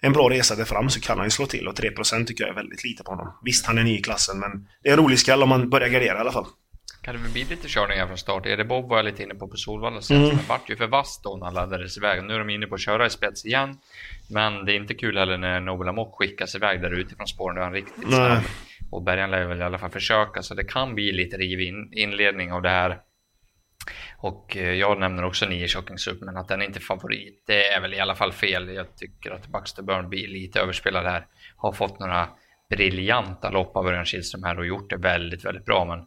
en 0.00 0.12
bra 0.12 0.30
resa 0.30 0.54
där 0.54 0.64
fram 0.64 0.90
så 0.90 1.00
kan 1.00 1.18
han 1.18 1.26
ju 1.26 1.30
slå 1.30 1.46
till 1.46 1.68
och 1.68 1.74
3% 1.74 2.24
tycker 2.24 2.44
jag 2.44 2.50
är 2.50 2.54
väldigt 2.54 2.84
lite 2.84 3.02
på 3.02 3.10
honom. 3.10 3.38
Visst, 3.44 3.66
han 3.66 3.78
är 3.78 3.84
ny 3.84 3.98
i 3.98 4.02
klassen 4.02 4.38
men 4.38 4.50
det 4.82 4.88
är 4.88 4.92
en 4.92 5.04
rolig 5.04 5.18
skall 5.18 5.42
om 5.42 5.48
man 5.48 5.70
börjar 5.70 5.88
gardera 5.88 6.16
i 6.16 6.20
alla 6.20 6.32
fall. 6.32 6.46
Kan 7.04 7.14
det 7.14 7.22
väl 7.22 7.32
bli 7.32 7.44
lite 7.44 7.68
körningar 7.68 8.06
från 8.06 8.18
start? 8.18 8.46
Är 8.46 8.56
det 8.56 8.64
Bob 8.64 8.88
var 8.88 8.96
jag 8.96 9.04
lite 9.04 9.22
inne 9.22 9.34
på 9.34 9.48
på 9.48 9.56
Solvalla 9.56 10.00
sen. 10.00 10.24
Mm. 10.24 10.36
Det 10.36 10.48
vart 10.48 10.70
ju 10.70 10.76
för 10.76 10.86
vass 10.86 11.20
då 11.24 11.36
när 11.36 11.44
han 11.44 11.54
laddades 11.54 11.96
iväg. 11.96 12.24
Nu 12.24 12.34
är 12.34 12.38
de 12.38 12.50
inne 12.50 12.66
på 12.66 12.74
att 12.74 12.80
köra 12.80 13.06
i 13.06 13.10
spets 13.10 13.46
igen. 13.46 13.78
Men 14.30 14.64
det 14.64 14.72
är 14.72 14.76
inte 14.76 14.94
kul 14.94 15.18
heller 15.18 15.38
när 15.38 15.60
Nobel 15.60 15.88
Amok 15.88 16.14
skickas 16.14 16.54
iväg 16.54 16.82
där 16.82 16.90
utifrån 16.90 17.26
spåren. 17.26 17.54
Nu 17.54 17.60
är 17.60 17.64
han 17.64 17.72
riktigt 17.72 18.08
snabb. 18.08 18.42
Och 18.90 19.02
Bergan 19.02 19.30
lär 19.30 19.44
väl 19.44 19.60
i 19.60 19.62
alla 19.62 19.78
fall 19.78 19.90
försöka, 19.90 20.42
så 20.42 20.54
det 20.54 20.64
kan 20.64 20.94
bli 20.94 21.12
lite 21.12 21.36
rivig 21.36 21.88
inledning 21.92 22.52
av 22.52 22.62
det 22.62 22.70
här. 22.70 23.00
Och 24.18 24.56
eh, 24.56 24.72
jag 24.72 25.00
nämner 25.00 25.24
också 25.24 25.46
9 25.46 25.68
Shocking 25.68 25.98
Super, 25.98 26.26
men 26.26 26.36
att 26.36 26.48
den 26.48 26.62
inte 26.62 26.78
är 26.78 26.80
favorit, 26.80 27.44
det 27.46 27.66
är 27.66 27.80
väl 27.80 27.94
i 27.94 28.00
alla 28.00 28.14
fall 28.14 28.32
fel. 28.32 28.68
Jag 28.68 28.96
tycker 28.96 29.30
att 29.30 29.48
Baxter 29.48 29.82
Burn 29.82 30.08
blir 30.08 30.28
lite 30.28 30.60
överspelad 30.60 31.04
här. 31.04 31.26
Har 31.56 31.72
fått 31.72 32.00
några 32.00 32.28
briljanta 32.70 33.50
lopp 33.50 33.76
av 33.76 33.86
Örjan 33.86 34.04
Kihlström 34.04 34.42
här 34.42 34.58
och 34.58 34.66
gjort 34.66 34.90
det 34.90 34.96
väldigt, 34.96 35.44
väldigt 35.44 35.64
bra. 35.64 35.84
Men 35.84 36.06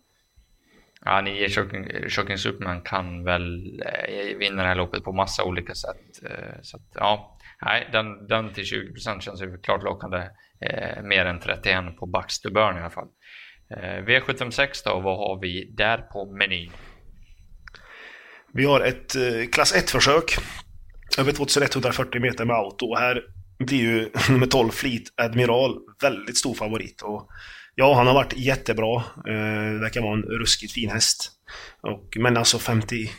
ja, 1.05 1.21
9 1.21 1.49
Shocking, 1.49 2.09
Shocking 2.09 2.37
Superman 2.37 2.81
kan 2.81 3.23
väl 3.23 3.79
eh, 3.81 4.37
vinna 4.37 4.61
det 4.61 4.67
här 4.67 4.75
loppet 4.75 5.03
på 5.03 5.11
massa 5.13 5.43
olika 5.43 5.75
sätt. 5.75 6.23
Eh, 6.25 6.61
så 6.61 6.77
att, 6.77 6.83
ja, 6.93 7.39
nej, 7.61 7.89
den, 7.91 8.27
den 8.27 8.53
till 8.53 8.63
20% 8.63 9.19
känns 9.19 9.41
ju 9.41 9.57
klart 9.57 9.83
lockande 9.83 10.17
eh, 10.61 11.03
mer 11.03 11.25
än 11.25 11.39
31 11.39 11.97
på 11.99 12.05
Baxter 12.05 12.49
Burn 12.49 12.77
i 12.77 12.79
alla 12.79 12.89
fall. 12.89 13.07
Eh, 13.69 14.03
V756 14.05 14.81
då, 14.85 14.99
vad 14.99 15.17
har 15.17 15.41
vi 15.41 15.73
där 15.77 15.97
på 15.97 16.25
menyn? 16.25 16.71
Vi 18.53 18.65
har 18.65 18.81
ett 18.81 19.15
eh, 19.15 19.49
klass 19.51 19.75
1-försök. 19.75 20.35
Över 21.17 21.31
2140 21.31 22.21
meter 22.21 22.45
med 22.45 22.55
auto. 22.55 22.95
Här 22.95 23.23
blir 23.59 23.79
ju 23.79 24.09
nummer 24.29 24.47
12 24.47 24.69
Fleet 24.69 25.03
Admiral 25.17 25.77
väldigt 26.01 26.37
stor 26.37 26.53
favorit. 26.53 27.01
Och 27.01 27.29
ja, 27.79 27.93
han 27.95 28.07
har 28.07 28.13
varit 28.13 28.33
jättebra. 28.37 29.03
Eh, 29.27 29.79
det 29.93 29.99
vara 30.01 30.13
en 30.13 30.23
ruskigt 30.23 30.73
fin 30.73 30.89
häst. 30.89 31.31
Och, 31.81 32.17
men 32.19 32.37
alltså 32.37 32.59
50, 32.59 33.09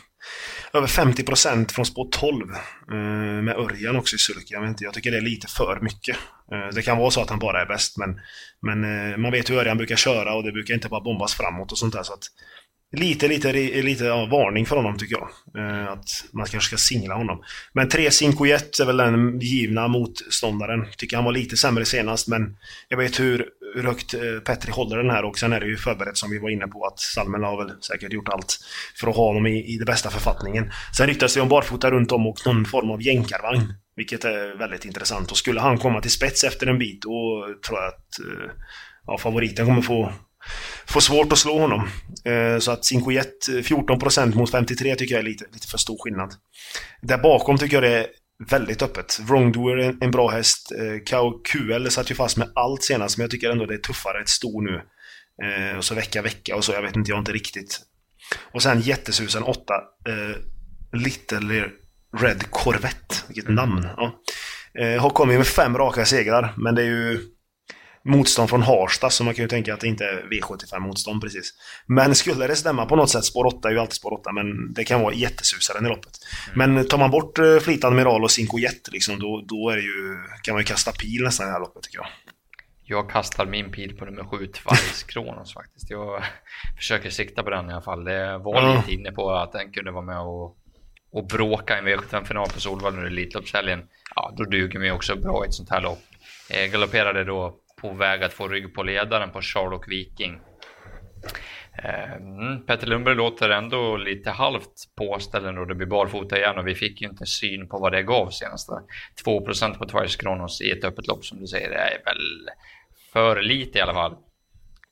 över 0.73 0.87
50 0.87 1.23
procent 1.23 1.71
från 1.71 1.85
spår 1.85 2.07
12 2.11 2.51
eh, 2.51 2.97
med 3.43 3.55
Örjan 3.57 3.95
också 3.95 4.15
i 4.15 4.19
sulky. 4.19 4.53
Jag, 4.53 4.67
inte, 4.67 4.83
jag 4.83 4.93
tycker 4.93 5.11
det 5.11 5.17
är 5.17 5.21
lite 5.21 5.47
för 5.47 5.79
mycket. 5.81 6.17
Eh, 6.51 6.75
det 6.75 6.81
kan 6.81 6.97
vara 6.97 7.11
så 7.11 7.21
att 7.21 7.29
han 7.29 7.39
bara 7.39 7.61
är 7.61 7.65
bäst, 7.65 7.97
men, 7.97 8.19
men 8.61 9.11
eh, 9.11 9.17
man 9.17 9.31
vet 9.31 9.49
hur 9.49 9.57
Örjan 9.57 9.77
brukar 9.77 9.95
köra 9.95 10.33
och 10.33 10.43
det 10.43 10.51
brukar 10.51 10.73
inte 10.73 10.89
bara 10.89 11.01
bombas 11.01 11.33
framåt 11.33 11.71
och 11.71 11.77
sånt 11.77 11.93
där. 11.93 12.03
Så 12.03 12.13
att, 12.13 12.23
lite, 12.91 13.27
lite, 13.27 13.53
lite 13.81 14.03
ja, 14.03 14.25
varning 14.25 14.65
för 14.65 14.75
honom 14.75 14.97
tycker 14.97 15.15
jag. 15.15 15.29
Eh, 15.57 15.91
att 15.91 16.09
man 16.33 16.45
kanske 16.45 16.67
ska 16.67 16.77
singla 16.77 17.15
honom. 17.15 17.43
Men 17.73 17.89
3 17.89 18.11
Cinquet 18.11 18.79
är 18.79 18.85
väl 18.85 18.97
den 18.97 19.39
givna 19.39 19.87
motståndaren. 19.87 20.85
Tycker 20.97 21.15
han 21.15 21.25
var 21.25 21.31
lite 21.31 21.57
sämre 21.57 21.85
senast, 21.85 22.27
men 22.27 22.57
jag 22.87 22.97
vet 22.97 23.19
hur 23.19 23.45
hur 23.75 23.83
högt 23.83 24.13
eh, 24.13 24.39
Petri 24.45 24.71
håller 24.71 24.97
den 24.97 25.09
här 25.09 25.25
och 25.25 25.39
sen 25.39 25.53
är 25.53 25.59
det 25.59 25.65
ju 25.65 25.77
förberett 25.77 26.17
som 26.17 26.31
vi 26.31 26.39
var 26.39 26.49
inne 26.49 26.67
på 26.67 26.85
att 26.85 26.99
Salmen 26.99 27.43
har 27.43 27.65
väl 27.65 27.81
säkert 27.81 28.13
gjort 28.13 28.29
allt 28.29 28.59
för 28.99 29.07
att 29.07 29.15
ha 29.15 29.27
honom 29.27 29.47
i, 29.47 29.73
i 29.73 29.77
den 29.77 29.85
bästa 29.85 30.09
författningen. 30.09 30.71
Sen 30.97 31.07
ryktas 31.07 31.33
det 31.33 31.41
om 31.41 31.49
barfota 31.49 31.91
runt 31.91 32.11
om 32.11 32.27
och 32.27 32.37
någon 32.45 32.65
form 32.65 32.91
av 32.91 33.01
jänkarvagn. 33.01 33.73
Vilket 33.95 34.25
är 34.25 34.57
väldigt 34.57 34.85
intressant 34.85 35.31
och 35.31 35.37
skulle 35.37 35.59
han 35.59 35.77
komma 35.77 36.01
till 36.01 36.11
spets 36.11 36.43
efter 36.43 36.67
en 36.67 36.79
bit 36.79 37.01
då 37.01 37.47
tror 37.67 37.79
jag 37.79 37.87
att 37.87 38.19
eh, 38.19 38.51
ja, 39.05 39.17
favoriten 39.17 39.65
kommer 39.65 39.81
få 39.81 40.13
Får 40.89 40.99
svårt 40.99 41.31
att 41.31 41.39
slå 41.39 41.59
honom. 41.59 41.89
Eh, 42.25 42.59
så 42.59 42.71
att 42.71 42.85
Cinquet 42.85 43.47
eh, 43.49 43.53
14% 43.53 44.35
mot 44.35 44.51
53 44.51 44.95
tycker 44.95 45.15
jag 45.15 45.19
är 45.19 45.25
lite, 45.25 45.45
lite 45.53 45.67
för 45.67 45.77
stor 45.77 45.97
skillnad. 46.03 46.33
Där 47.01 47.17
bakom 47.17 47.57
tycker 47.57 47.75
jag 47.75 47.83
det 47.83 47.97
är 47.97 48.07
väldigt 48.49 48.81
öppet. 48.81 49.19
Wrongdoer 49.19 49.77
är 49.77 49.95
en 50.01 50.11
bra 50.11 50.29
häst. 50.29 50.71
Eh, 50.71 51.03
Kao 51.05 51.41
QL 51.43 51.87
satt 51.89 52.11
ju 52.11 52.15
fast 52.15 52.37
med 52.37 52.51
allt 52.55 52.83
senast, 52.83 53.17
men 53.17 53.23
jag 53.23 53.31
tycker 53.31 53.49
ändå 53.49 53.65
det 53.65 53.73
är 53.73 53.77
tuffare. 53.77 54.21
Ett 54.21 54.29
sto 54.29 54.61
nu. 54.61 54.81
Och 55.77 55.85
så 55.85 55.95
vecka, 55.95 56.21
vecka 56.21 56.55
och 56.55 56.65
så. 56.65 56.71
Jag 56.71 56.81
vet 56.81 56.95
inte, 56.95 57.11
jag 57.11 57.15
har 57.15 57.19
inte 57.19 57.31
riktigt. 57.31 57.79
Och 58.53 58.63
sen 58.63 58.81
jättesusen 58.81 59.43
8. 59.43 59.73
Little 60.93 61.69
Red 62.17 62.51
Corvette. 62.51 63.15
Vilket 63.27 63.49
namn. 63.49 63.87
Ja. 63.97 64.19
Har 64.99 65.09
kommit 65.09 65.37
med 65.37 65.47
fem 65.47 65.77
raka 65.77 66.05
segrar, 66.05 66.53
men 66.57 66.75
det 66.75 66.81
är 66.81 66.85
ju 66.85 67.19
motstånd 68.05 68.49
från 68.49 68.61
Harsta, 68.61 69.09
så 69.09 69.23
man 69.23 69.33
kan 69.33 69.43
ju 69.43 69.49
tänka 69.49 69.73
att 69.73 69.79
det 69.79 69.87
inte 69.87 70.05
är 70.05 70.27
V75-motstånd 70.31 71.21
precis. 71.21 71.53
Men 71.85 72.15
skulle 72.15 72.47
det 72.47 72.55
stämma 72.55 72.85
på 72.85 72.95
något 72.95 73.09
sätt, 73.09 73.25
spår 73.25 73.45
8 73.45 73.67
är 73.67 73.73
ju 73.73 73.79
alltid 73.79 73.93
spår 73.93 74.13
8, 74.13 74.31
men 74.31 74.73
det 74.73 74.83
kan 74.83 75.01
vara 75.01 75.13
jättesusaren 75.13 75.85
i 75.85 75.89
loppet. 75.89 76.11
Mm. 76.53 76.73
Men 76.73 76.87
tar 76.87 76.97
man 76.97 77.11
bort 77.11 77.39
uh, 77.39 77.59
Fleet 77.59 77.83
Admiral 77.83 78.23
och 78.23 78.31
Cinco 78.31 78.59
Jet, 78.59 78.91
liksom, 78.91 79.19
då, 79.19 79.45
då 79.47 79.69
är 79.69 79.77
ju, 79.77 80.17
kan 80.43 80.53
man 80.53 80.61
ju 80.61 80.65
kasta 80.65 80.91
pil 80.91 81.23
nästan 81.23 81.45
i 81.45 81.47
det 81.47 81.53
här 81.53 81.59
loppet 81.59 81.83
tycker 81.83 81.97
jag. 81.97 82.07
Jag 82.83 83.09
kastar 83.09 83.45
min 83.45 83.71
pil 83.71 83.97
på 83.97 84.05
nummer 84.05 84.23
7, 84.23 84.47
Twice 84.47 85.05
Kronos 85.07 85.53
faktiskt. 85.53 85.89
Jag 85.89 86.23
försöker 86.77 87.09
sikta 87.09 87.43
på 87.43 87.49
den 87.49 87.69
i 87.69 87.73
alla 87.73 87.81
fall. 87.81 88.03
Det 88.03 88.37
var 88.37 88.61
mm. 88.61 88.77
lite 88.77 88.93
inne 88.93 89.11
på 89.11 89.31
att 89.31 89.51
den 89.51 89.71
kunde 89.71 89.91
vara 89.91 90.05
med 90.05 90.19
och, 90.19 90.57
och 91.11 91.27
bråka 91.27 91.75
i 91.75 91.79
en 91.79 91.87
V75-final 91.87 92.49
på 92.49 92.59
Solvalla 92.59 92.97
under 92.97 93.11
Elitloppshelgen. 93.11 93.83
Ja, 94.15 94.33
då 94.37 94.43
duger 94.43 94.79
mig 94.79 94.91
också 94.91 95.15
bra 95.15 95.45
i 95.45 95.47
ett 95.47 95.53
sånt 95.53 95.69
här 95.69 95.81
lopp. 95.81 96.01
Eh, 96.49 96.71
galopperade 96.71 97.23
då 97.23 97.55
på 97.81 97.93
väg 97.93 98.23
att 98.23 98.33
få 98.33 98.47
rygg 98.47 98.73
på 98.73 98.83
ledaren 98.83 99.31
på 99.31 99.41
Charlock 99.41 99.91
Viking. 99.91 100.39
Eh, 101.83 102.13
mm, 102.13 102.65
Petter 102.65 102.87
Lundberg 102.87 103.15
låter 103.15 103.49
ändå 103.49 103.97
lite 103.97 104.29
halvt 104.29 104.73
påställd 104.97 105.57
och 105.57 105.67
det 105.67 105.75
blir 105.75 105.87
barfota 105.87 106.37
igen 106.37 106.57
och 106.57 106.67
vi 106.67 106.75
fick 106.75 107.01
ju 107.01 107.07
inte 107.07 107.25
syn 107.25 107.67
på 107.67 107.77
vad 107.77 107.91
det 107.91 108.03
gav 108.03 108.29
senaste 108.29 108.73
2% 109.25 109.77
på 109.77 109.85
Twice 109.85 110.17
Kronos 110.17 110.61
i 110.61 110.71
ett 110.71 110.83
öppet 110.83 111.07
lopp 111.07 111.25
som 111.25 111.39
du 111.39 111.47
säger, 111.47 111.69
det 111.69 111.75
är 111.75 112.03
väl 112.05 112.49
för 113.13 113.41
lite 113.41 113.77
i 113.77 113.81
alla 113.81 113.93
fall. 113.93 114.15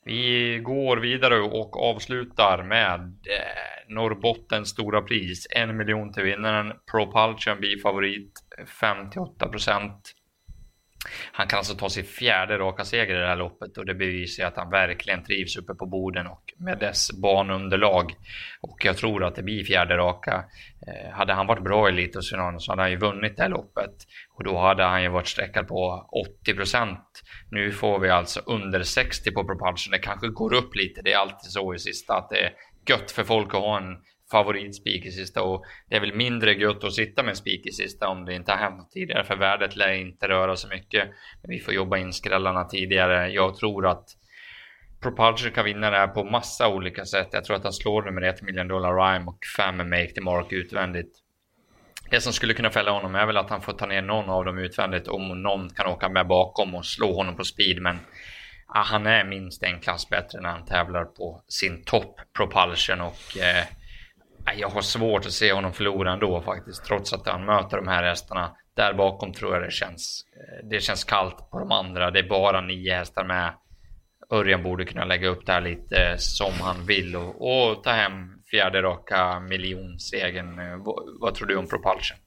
Vi 0.08 0.60
går 0.64 0.98
vidare 0.98 1.40
och 1.40 1.90
avslutar 1.90 2.64
med 2.64 3.02
eh, 3.02 3.94
Norrbottens 3.96 4.70
stora 4.70 5.02
pris. 5.02 5.48
En 5.50 5.78
miljon 5.78 6.14
till 6.14 6.24
vinnaren. 6.24 6.74
Propulsion 6.92 7.60
blir 7.60 7.82
favorit 7.82 8.32
58 8.82 9.48
procent. 9.48 10.14
Han 11.32 11.48
kan 11.48 11.58
alltså 11.58 11.76
ta 11.76 11.90
sin 11.90 12.06
fjärde 12.06 12.58
raka 12.58 12.86
seger 12.86 13.16
i 13.16 13.20
det 13.20 13.28
här 13.28 13.36
loppet 13.36 13.78
och 13.78 13.86
det 13.86 13.94
bevisar 13.94 14.46
att 14.46 14.58
han 14.58 14.70
verkligen 14.70 15.24
trivs 15.24 15.58
uppe 15.58 15.74
på 15.74 15.86
borden 15.86 16.28
och 16.28 16.54
med 16.58 16.80
dess 16.80 17.12
banunderlag. 17.22 18.12
Och 18.62 18.86
jag 18.86 18.98
tror 18.98 19.24
att 19.24 19.36
det 19.36 19.44
blir 19.44 19.64
fjärde 19.64 19.98
raka. 19.98 20.46
Eh, 20.88 21.12
hade 21.12 21.34
han 21.34 21.48
varit 21.48 21.64
bra 21.64 21.90
i 21.90 21.92
Elitloppsfinalen 21.92 22.60
så 22.60 22.72
hade 22.72 22.82
han 22.82 22.92
ju 22.92 22.98
vunnit 22.98 23.38
det 23.38 23.44
här 23.44 23.50
loppet 23.50 23.94
och 24.36 24.44
då 24.44 24.58
hade 24.58 24.84
han 24.84 25.04
ju 25.04 25.10
varit 25.10 25.28
sträckad 25.28 25.68
på 25.68 26.10
80% 26.46 26.98
Nu 27.52 27.72
får 27.72 28.00
vi 28.00 28.10
alltså 28.10 28.40
under 28.46 28.84
60 28.84 29.32
på 29.32 29.44
Propulsion. 29.44 29.92
Det 29.92 30.00
kanske 30.00 30.28
går 30.28 30.54
upp 30.54 30.76
lite. 30.76 31.02
Det 31.02 31.14
är 31.14 31.18
alltid 31.18 31.52
så 31.52 31.74
i 31.74 31.80
sista 31.80 32.14
att 32.14 32.30
det 32.30 32.40
är 32.40 32.54
gött 32.90 33.12
för 33.12 33.24
folk 33.24 33.48
att 33.48 33.62
ha 33.62 33.78
en 33.78 33.98
favoritspik 34.32 35.06
i 35.06 35.12
sista 35.12 35.42
och 35.42 35.66
det 35.90 35.96
är 35.96 36.00
väl 36.00 36.16
mindre 36.16 36.54
gött 36.54 36.84
att 36.84 36.94
sitta 36.94 37.24
med 37.24 37.38
spik 37.38 37.66
i 37.66 37.72
sista 37.72 38.08
om 38.08 38.26
det 38.26 38.34
inte 38.34 38.52
har 38.52 38.58
hänt 38.58 38.92
tidigare 38.92 39.24
för 39.24 39.36
värdet 39.36 39.76
lär 39.76 39.94
inte 39.94 40.28
röra 40.28 40.56
så 40.56 40.68
mycket. 40.68 41.08
Men 41.42 41.50
vi 41.50 41.60
får 41.60 41.74
jobba 41.74 41.98
in 41.98 42.14
skrällarna 42.14 42.64
tidigare. 42.64 43.30
Jag 43.30 43.56
tror 43.56 43.88
att 43.88 44.06
Propulsion 45.02 45.52
kan 45.52 45.66
vinna 45.66 45.90
det 45.90 45.98
här 45.98 46.08
på 46.08 46.24
massa 46.24 46.68
olika 46.68 47.06
sätt. 47.06 47.30
Jag 47.32 47.46
tror 47.46 47.56
att 47.56 47.64
han 47.64 47.74
slår 47.74 48.04
nummer 48.04 48.22
ett 48.22 48.42
million 48.42 48.68
dollar 48.68 48.96
rhyme 48.96 49.26
och 49.26 49.40
fem 49.58 49.78
make 49.78 50.12
the 50.12 50.22
mark 50.22 50.52
utvändigt. 50.52 51.24
Det 52.10 52.22
som 52.22 52.34
skulle 52.34 52.54
kunna 52.54 52.70
fälla 52.70 52.92
honom 52.92 53.16
är 53.16 53.26
väl 53.26 53.38
att 53.38 53.50
han 53.50 53.62
får 53.62 53.74
ta 53.74 53.86
ner 53.86 54.02
någon 54.02 54.30
av 54.30 54.46
dem 54.46 54.58
utvändigt 54.58 55.08
om 55.08 55.42
någon 55.42 55.70
kan 55.70 55.88
åka 55.88 56.10
med 56.10 56.28
bakom 56.28 56.76
och 56.76 56.86
slå 56.86 57.14
honom 57.14 57.36
på 57.36 57.44
speed. 57.44 57.82
Men 57.82 58.00
ah, 58.68 58.84
han 58.84 59.08
är 59.08 59.24
minst 59.24 59.64
en 59.64 59.80
klass 59.80 60.10
bättre 60.10 60.42
när 60.42 60.50
han 60.50 60.66
tävlar 60.66 61.06
på 61.06 61.44
sin 61.48 61.84
topp 61.84 62.20
propulsion 62.38 63.02
och 63.02 63.38
eh, 63.38 63.66
jag 64.56 64.70
har 64.70 64.82
svårt 64.82 65.26
att 65.26 65.32
se 65.32 65.54
honom 65.54 65.74
förlora 65.74 66.14
ändå 66.14 66.42
faktiskt, 66.42 66.86
trots 66.86 67.14
att 67.14 67.28
han 67.28 67.46
möter 67.46 67.78
de 67.78 67.88
här 67.88 68.04
hästarna. 68.04 68.52
Där 68.76 68.94
bakom 68.94 69.34
tror 69.34 69.54
jag 69.54 69.64
det 69.64 69.72
känns, 69.72 70.26
eh, 70.36 70.68
det 70.70 70.80
känns 70.80 71.04
kallt 71.04 71.50
på 71.52 71.60
de 71.60 71.72
andra. 71.72 72.12
Det 72.12 72.20
är 72.20 72.30
bara 72.30 72.62
nio 72.62 72.96
hästar 72.96 73.24
med. 73.24 73.54
Örjan 74.32 74.64
borde 74.64 74.86
kunna 74.86 75.06
lägga 75.06 75.28
upp 75.28 75.46
det 75.46 75.52
här 75.52 75.62
lite 75.62 75.98
eh, 75.98 76.16
som 76.18 76.54
han 76.62 76.86
vill 76.86 77.16
och, 77.16 77.36
och 77.42 77.84
ta 77.84 77.90
hem 77.90 78.38
fjärde 78.52 78.82
raka 78.82 79.40
miljonsegern. 79.40 80.60
Eh, 80.60 80.78
vad, 80.78 81.04
vad 81.22 81.36
tror 81.36 81.48
du 81.48 81.56
om 81.56 81.68
Propulsion? 81.68 82.18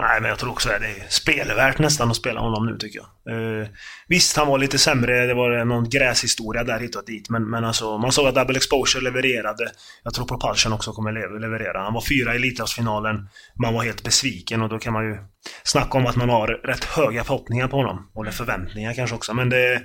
Nej, 0.00 0.20
men 0.20 0.28
jag 0.28 0.38
tror 0.38 0.50
också 0.50 0.68
att 0.70 0.80
det 0.80 0.86
är 0.86 1.08
spelvärt 1.08 1.78
nästan 1.78 2.10
att 2.10 2.16
spela 2.16 2.40
honom 2.40 2.66
nu 2.66 2.76
tycker 2.78 2.98
jag. 2.98 3.34
Eh, 3.34 3.68
visst, 4.08 4.36
han 4.36 4.46
var 4.46 4.58
lite 4.58 4.78
sämre. 4.78 5.26
Det 5.26 5.34
var 5.34 5.64
någon 5.64 5.88
gräshistoria 5.88 6.64
där 6.64 6.78
hit 6.80 6.96
och 6.96 7.04
dit. 7.06 7.30
Men, 7.30 7.50
men 7.50 7.64
alltså, 7.64 7.98
man 7.98 8.12
såg 8.12 8.26
att 8.26 8.34
Double 8.34 8.56
Exposure 8.56 9.04
levererade. 9.04 9.70
Jag 10.04 10.14
tror 10.14 10.26
Propulsion 10.26 10.72
också 10.72 10.92
kommer 10.92 11.40
leverera. 11.40 11.82
Han 11.82 11.94
var 11.94 12.00
fyra 12.00 12.32
i 12.32 12.36
Elitloppsfinalen. 12.36 13.28
Man 13.62 13.74
var 13.74 13.84
helt 13.84 14.04
besviken 14.04 14.62
och 14.62 14.68
då 14.68 14.78
kan 14.78 14.92
man 14.92 15.04
ju 15.04 15.18
snacka 15.62 15.98
om 15.98 16.06
att 16.06 16.16
man 16.16 16.28
har 16.28 16.46
rätt 16.48 16.84
höga 16.84 17.24
förhoppningar 17.24 17.68
på 17.68 17.76
honom. 17.76 18.10
Eller 18.20 18.30
förväntningar 18.30 18.94
kanske 18.94 19.16
också. 19.16 19.34
Men 19.34 19.50
det... 19.50 19.82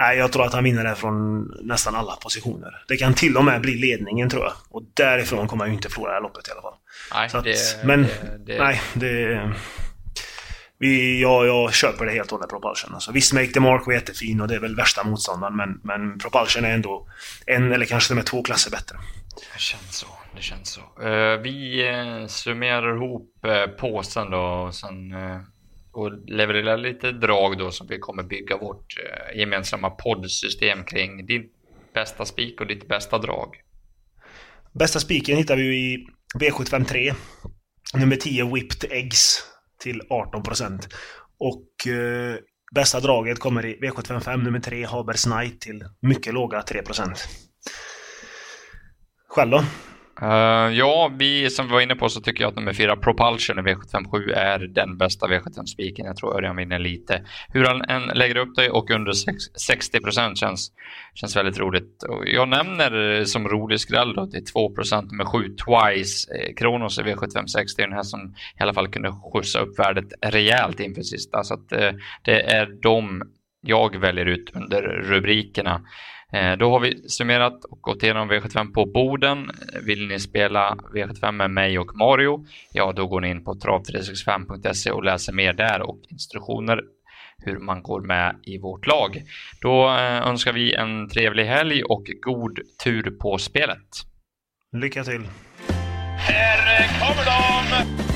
Nej, 0.00 0.18
jag 0.18 0.32
tror 0.32 0.44
att 0.44 0.52
han 0.52 0.64
vinner 0.64 0.84
det 0.84 0.94
från 0.94 1.44
nästan 1.62 1.94
alla 1.94 2.16
positioner. 2.16 2.84
Det 2.88 2.96
kan 2.96 3.14
till 3.14 3.36
och 3.36 3.44
med 3.44 3.60
bli 3.60 3.74
ledningen 3.74 4.30
tror 4.30 4.44
jag. 4.44 4.52
Och 4.70 4.82
därifrån 4.94 5.48
kommer 5.48 5.64
han 5.64 5.70
ju 5.70 5.76
inte 5.76 5.88
förlora 5.88 6.10
det 6.10 6.14
här 6.14 6.22
loppet 6.22 6.48
i 6.48 6.50
alla 6.50 6.62
fall. 6.62 6.74
Nej, 7.14 7.30
att, 7.32 7.44
det, 7.44 7.84
men 7.84 8.02
det, 8.02 8.08
det... 8.46 8.58
nej, 8.58 8.80
det... 8.94 9.52
Vi, 10.80 11.22
jag, 11.22 11.46
jag 11.46 11.74
köper 11.74 12.06
det 12.06 12.12
helt 12.12 12.32
och 12.32 12.38
hållet, 12.38 12.50
Propulsion. 12.50 12.94
Alltså, 12.94 13.12
visst, 13.12 13.32
Make 13.32 13.46
the 13.46 13.60
Mark 13.60 13.86
var 13.86 13.92
jättefin 13.92 14.40
och 14.40 14.48
det 14.48 14.54
är 14.54 14.60
väl 14.60 14.76
värsta 14.76 15.04
motståndaren, 15.04 15.56
men, 15.56 15.80
men 15.84 16.18
Propulsion 16.18 16.64
är 16.64 16.70
ändå 16.70 17.08
en 17.46 17.72
eller 17.72 17.86
kanske 17.86 18.06
till 18.06 18.12
och 18.12 18.16
med 18.16 18.26
två 18.26 18.42
klasser 18.42 18.70
bättre. 18.70 18.96
Det 19.54 19.60
känns 19.60 19.96
så. 19.96 20.06
Det 20.36 20.42
känns 20.42 20.68
så. 20.68 20.80
Uh, 20.80 21.42
vi 21.42 21.88
uh, 21.88 22.26
summerar 22.26 22.96
ihop 22.96 23.32
uh, 23.46 23.76
påsen 23.76 24.30
då 24.30 24.38
och 24.38 24.74
sen 24.74 25.14
och 25.92 26.28
levererar 26.28 26.76
lite 26.76 27.12
drag 27.12 27.58
då 27.58 27.70
som 27.70 27.86
vi 27.86 27.98
kommer 27.98 28.22
bygga 28.22 28.56
vårt 28.56 28.86
gemensamma 29.34 29.90
poddsystem 29.90 30.84
kring. 30.84 31.26
Din 31.26 31.48
bästa 31.94 32.24
spik 32.24 32.60
och 32.60 32.66
ditt 32.66 32.88
bästa 32.88 33.18
drag. 33.18 33.56
Bästa 34.72 35.00
spiken 35.00 35.36
hittar 35.36 35.56
vi 35.56 35.62
ju 35.62 35.74
i 35.74 36.06
V753. 36.38 37.14
Nummer 37.94 38.16
10 38.16 38.54
Whipped 38.54 38.92
Eggs 38.92 39.42
till 39.80 40.00
18%. 40.00 40.80
Och 41.38 41.92
eh, 41.92 42.36
bästa 42.74 43.00
draget 43.00 43.38
kommer 43.38 43.66
i 43.66 43.76
V755 43.80 44.36
nummer 44.36 44.60
3 44.60 44.84
Habers 44.84 45.24
Knight 45.24 45.60
till 45.60 45.84
mycket 46.00 46.34
låga 46.34 46.60
3%. 46.60 47.14
Själv 49.28 49.50
då? 49.50 49.64
Uh, 50.22 50.74
ja, 50.74 51.10
vi 51.18 51.50
som 51.50 51.66
vi 51.66 51.72
var 51.72 51.80
inne 51.80 51.94
på 51.94 52.08
så 52.08 52.20
tycker 52.20 52.44
jag 52.44 52.48
att 52.48 52.56
nummer 52.56 52.72
fyra 52.72 52.96
Propulsion 52.96 53.58
i 53.58 53.62
V757 53.62 54.34
är 54.34 54.58
den 54.58 54.98
bästa 54.98 55.26
V75-spiken. 55.26 56.06
Jag 56.06 56.16
tror 56.16 56.36
Örjan 56.36 56.56
vinner 56.56 56.78
lite. 56.78 57.24
Hur 57.48 57.64
han 57.64 57.82
än 57.82 58.02
lägger 58.02 58.36
upp 58.36 58.56
det 58.56 58.70
och 58.70 58.90
under 58.90 59.12
60 59.58 60.00
procent 60.00 60.38
känns, 60.38 60.72
känns 61.14 61.36
väldigt 61.36 61.58
roligt. 61.58 62.02
Och 62.02 62.28
jag 62.28 62.48
nämner 62.48 63.24
som 63.24 63.48
rolig 63.48 63.80
skräll 63.80 64.14
då 64.14 64.26
till 64.26 64.44
2 64.44 64.74
procent 64.74 65.12
med 65.12 65.26
7 65.26 65.38
Twice 65.38 66.28
eh, 66.34 66.54
Kronos 66.54 66.98
i 66.98 67.02
V756. 67.02 67.66
Det 67.76 67.82
är 67.82 67.86
den 67.86 67.96
här 67.96 68.02
som 68.02 68.34
i 68.58 68.62
alla 68.62 68.74
fall 68.74 68.88
kunde 68.88 69.12
skjutsa 69.32 69.60
upp 69.60 69.78
värdet 69.78 70.12
rejält 70.22 70.80
inför 70.80 71.02
sista. 71.02 71.44
Så 71.44 71.54
att, 71.54 71.72
uh, 71.72 71.90
det 72.22 72.42
är 72.42 72.82
de 72.82 73.22
jag 73.68 73.96
väljer 73.96 74.26
ut 74.26 74.50
under 74.54 74.82
rubrikerna. 74.82 75.80
Eh, 76.32 76.52
då 76.52 76.70
har 76.70 76.80
vi 76.80 77.08
summerat 77.08 77.64
och 77.64 77.78
gått 77.80 78.02
igenom 78.02 78.30
V75 78.30 78.72
på 78.72 78.86
Boden. 78.86 79.50
Vill 79.82 80.08
ni 80.08 80.18
spela 80.18 80.76
V75 80.94 81.32
med 81.32 81.50
mig 81.50 81.78
och 81.78 81.96
Mario? 81.96 82.46
Ja, 82.72 82.92
då 82.92 83.06
går 83.06 83.20
ni 83.20 83.28
in 83.30 83.44
på 83.44 83.54
trav365.se 83.54 84.90
och 84.90 85.04
läser 85.04 85.32
mer 85.32 85.52
där 85.52 85.82
och 85.82 86.00
instruktioner 86.08 86.80
hur 87.44 87.58
man 87.58 87.82
går 87.82 88.00
med 88.00 88.36
i 88.42 88.58
vårt 88.58 88.86
lag. 88.86 89.22
Då 89.60 89.88
eh, 89.88 90.28
önskar 90.28 90.52
vi 90.52 90.74
en 90.74 91.08
trevlig 91.08 91.44
helg 91.44 91.82
och 91.82 92.04
god 92.22 92.58
tur 92.84 93.10
på 93.10 93.38
spelet. 93.38 93.88
Lycka 94.72 95.04
till! 95.04 95.28
Här 96.18 96.88
kommer 97.00 97.24
de! 97.24 98.07